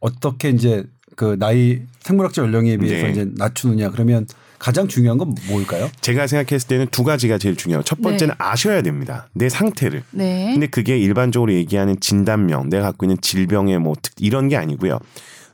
[0.00, 0.84] 어떻게 이제
[1.18, 3.10] 그 나이 생물학적 연령에 비해서 네.
[3.10, 4.24] 이제 낮추느냐 그러면
[4.60, 5.90] 가장 중요한 건 뭘까요?
[6.00, 7.82] 제가 생각했을 때는 두 가지가 제일 중요해요.
[7.82, 8.36] 첫 번째는 네.
[8.38, 9.28] 아셔야 됩니다.
[9.32, 10.04] 내 상태를.
[10.12, 10.52] 네.
[10.52, 15.00] 근데 그게 일반적으로 얘기하는 진단명, 내가 갖고 있는 질병의 뭐 특, 이런 게 아니고요.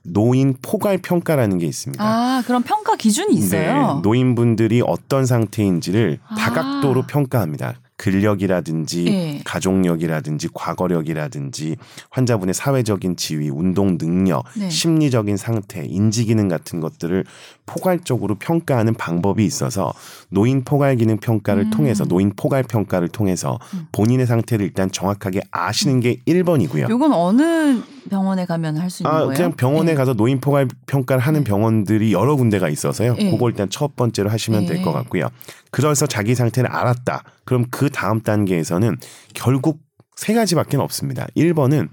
[0.02, 2.04] 노인 포괄 평가라는 게 있습니다.
[2.04, 3.94] 아, 그런 평가 기준이 있어요.
[3.94, 6.34] 네, 노인분들이 어떤 상태인지를 아.
[6.34, 7.80] 다각도로 평가합니다.
[7.96, 9.40] 근력이라든지 네.
[9.44, 11.76] 가족력이라든지 과거력이라든지
[12.10, 14.68] 환자분의 사회적인 지위, 운동 능력, 네.
[14.68, 17.24] 심리적인 상태, 인지 기능 같은 것들을
[17.66, 19.92] 포괄적으로 평가하는 방법이 있어서
[20.28, 21.70] 노인 포괄 기능 평가를 음.
[21.70, 23.58] 통해서 노인 포괄 평가를 통해서
[23.92, 26.90] 본인의 상태를 일단 정확하게 아시는 게 1번이고요.
[26.90, 27.80] 요건 어느
[28.10, 29.34] 병원에 가면 할 수 있는 아, 거예요?
[29.34, 29.94] 그냥 병원에 네.
[29.94, 31.44] 가서 노인 포괄 평가를 하는 네.
[31.44, 33.14] 병원들이 여러 군데가 있어서요.
[33.14, 33.30] 네.
[33.30, 34.82] 그걸 일단 첫 번째로 하시면 될 네.
[34.82, 35.28] 것 같고요.
[35.70, 37.22] 그래서 자기 상태를 알았다.
[37.44, 38.96] 그럼 그 다음 단계에서는
[39.34, 39.80] 결국
[40.16, 41.26] 세 가지밖에 없습니다.
[41.36, 41.88] 1번은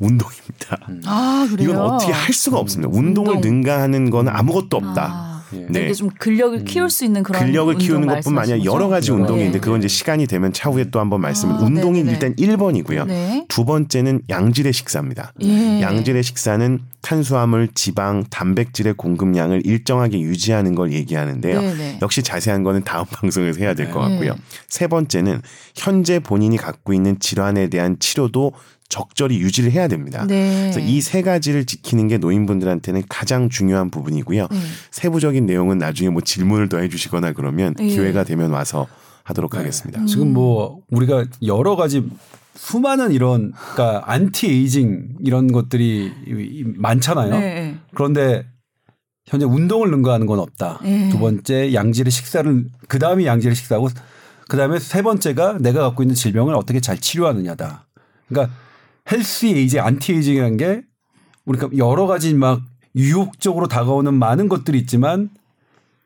[0.00, 0.78] 운동입니다.
[1.06, 1.70] 아, 그래요.
[1.70, 2.88] 이건 어떻게 할 수가 없습니다.
[2.92, 3.50] 운동을 운동.
[3.52, 5.08] 능가하는 건 아무것도 없다.
[5.10, 5.66] 아, 예.
[5.68, 5.84] 네.
[5.84, 8.88] 이게 좀 근력을 키울 수 있는 그런 근력을 운동 키우는 것뿐만 아니라 여러?
[8.88, 9.16] 가지 네.
[9.16, 9.60] 운동이 있는데 네.
[9.60, 12.12] 그건 이제 시간이 되면 차후에 또 한번 말씀을 아, 운동이 네네네.
[12.12, 13.06] 일단 1번이고요.
[13.06, 13.44] 네.
[13.48, 15.32] 두 번째는 양질의 식사입니다.
[15.42, 15.82] 예.
[15.82, 21.60] 양질의 식사는 탄수화물, 지방, 단백질의 공급량을 일정하게 유지하는 걸 얘기하는데요.
[21.60, 21.98] 네네.
[22.02, 24.10] 역시 자세한 거는 다음 방송에서 해야 될것 네.
[24.10, 24.36] 같고요.
[24.68, 25.40] 세 번째는
[25.74, 28.52] 현재 본인이 갖고 있는 질환에 대한 치료도
[28.88, 30.24] 적절히 유지를 해야 됩니다.
[30.26, 30.70] 네.
[30.72, 34.48] 그래서 이 세 가지를 지키는 게 노인분들한테는 가장 중요한 부분이고요.
[34.50, 34.58] 네.
[34.90, 37.86] 세부적인 내용은 나중에 뭐 질문을 더 해주시거나 그러면 예.
[37.86, 38.86] 기회가 되면 와서
[39.24, 40.04] 하도록 하겠습니다.
[40.06, 42.08] 지금 뭐 우리가 여러 가지
[42.54, 47.38] 수많은 이런 그러니까 안티 에이징 이런 것들이 많잖아요.
[47.38, 47.76] 네.
[47.94, 48.44] 그런데
[49.26, 50.80] 현재 운동을 능가하는 건 없다.
[50.82, 51.10] 네.
[51.10, 53.88] 두 번째 양질의 식사를 그 다음이 양질의 식사고
[54.48, 57.86] 그 다음에 세 번째가 내가 갖고 있는 질병을 어떻게 잘 치료하느냐다.
[58.28, 58.54] 그러니까
[59.10, 60.82] health aging, anti-aging이라는 게
[61.44, 62.62] 우리가 여러 가지 막
[62.94, 65.30] 유혹적으로 다가오는 많은 것들이 있지만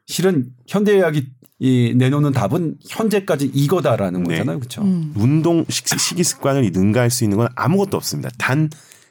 [0.06, 1.26] 실은 현대의학이
[1.58, 4.38] 이 내놓는 답은 현재까지 이거다라는 네.
[4.38, 4.58] 거잖아요.
[4.58, 4.82] 그렇죠?
[4.82, 5.12] 음.
[5.16, 8.30] 운동 식, 식이 습관을 능가할 수 있는 건 아무것도 없습니다.
[8.36, 8.68] 단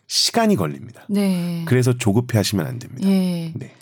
[0.07, 1.05] 시간이 걸립니다.
[1.07, 1.63] 네.
[1.65, 3.07] 그래서 조급해 하시면 안 됩니다.
[3.07, 3.53] 예.
[3.55, 3.73] 네.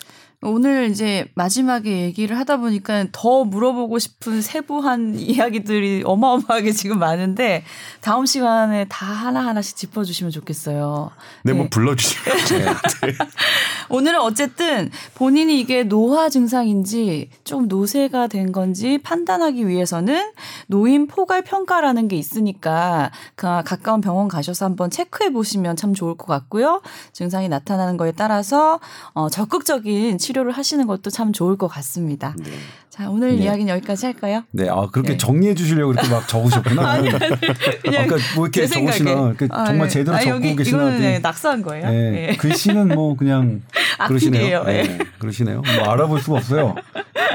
[0.42, 7.62] 오늘 이제 마지막에 얘기를 하다 보니까 더 물어보고 싶은 세부한 이야기들이 어마어마하게 지금 많은데
[8.00, 11.10] 다음 시간에 다 하나하나씩 짚어주시면 좋겠어요.
[11.44, 11.70] 네, 뭐 네.
[11.70, 12.36] 불러주시면
[13.90, 20.32] 오늘은 어쨌든 본인이 이게 노화 증상인지 좀 노쇠가 된 건지 판단하기 위해서는
[20.68, 26.26] 노인 포괄 평가라는 게 있으니까 그 가까운 병원 가셔서 한번 체크해 보시면 참 좋을 것
[26.26, 26.80] 같고요.
[27.12, 28.80] 증상이 나타나는 거에 따라서
[29.12, 32.34] 어, 적극적인 치료를 하시는 것도 참 좋을 것 같습니다.
[32.38, 32.50] 네.
[32.88, 33.44] 자, 오늘 네.
[33.44, 34.44] 이야기는 여기까지 할까요?
[34.52, 35.16] 네, 아 그렇게 네.
[35.16, 37.02] 정리해 주시려고 이렇게 막 적으셨구나.
[37.82, 38.66] 그냥 아까 뭐 이렇게.
[38.66, 39.90] 적으시나 아, 정말 예.
[39.90, 40.78] 제대로 아, 적고 여기 계시나.
[40.82, 41.90] 이거는 네, 낙서한 거예요.
[41.90, 42.36] 네, 예.
[42.36, 43.62] 글씨는 뭐 그냥
[44.06, 44.60] 그러시네요.
[44.60, 44.86] 악필이에요.
[44.86, 45.62] 네, 그러시네요.
[45.62, 46.74] 뭐 알아볼 수가 없어요.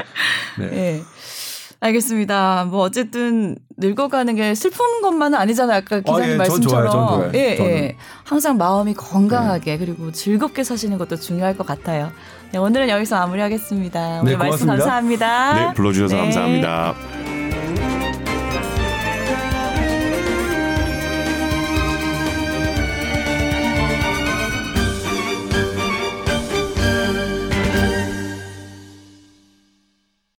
[0.58, 0.70] 네.
[0.72, 1.02] 예.
[1.80, 2.64] 알겠습니다.
[2.70, 5.76] 뭐 어쨌든 늙어가는 게 슬픈 것만은 아니잖아요.
[5.78, 6.90] 아까 기사님 예, 전 말씀처럼.
[6.90, 7.30] 좋아요, 전 좋아요.
[7.34, 7.38] 예.
[7.60, 7.96] 예.
[8.24, 12.10] 항상 마음이 건강하게 그리고 즐겁게 사시는 것도 중요할 것 같아요.
[12.52, 14.20] 네, 오늘은 여기서 마무리하겠습니다.
[14.22, 14.76] 오늘 네, 말씀 고맙습니다.
[14.76, 15.54] 감사합니다.
[15.68, 16.22] 네, 불러주셔서 네.
[16.22, 17.25] 감사합니다.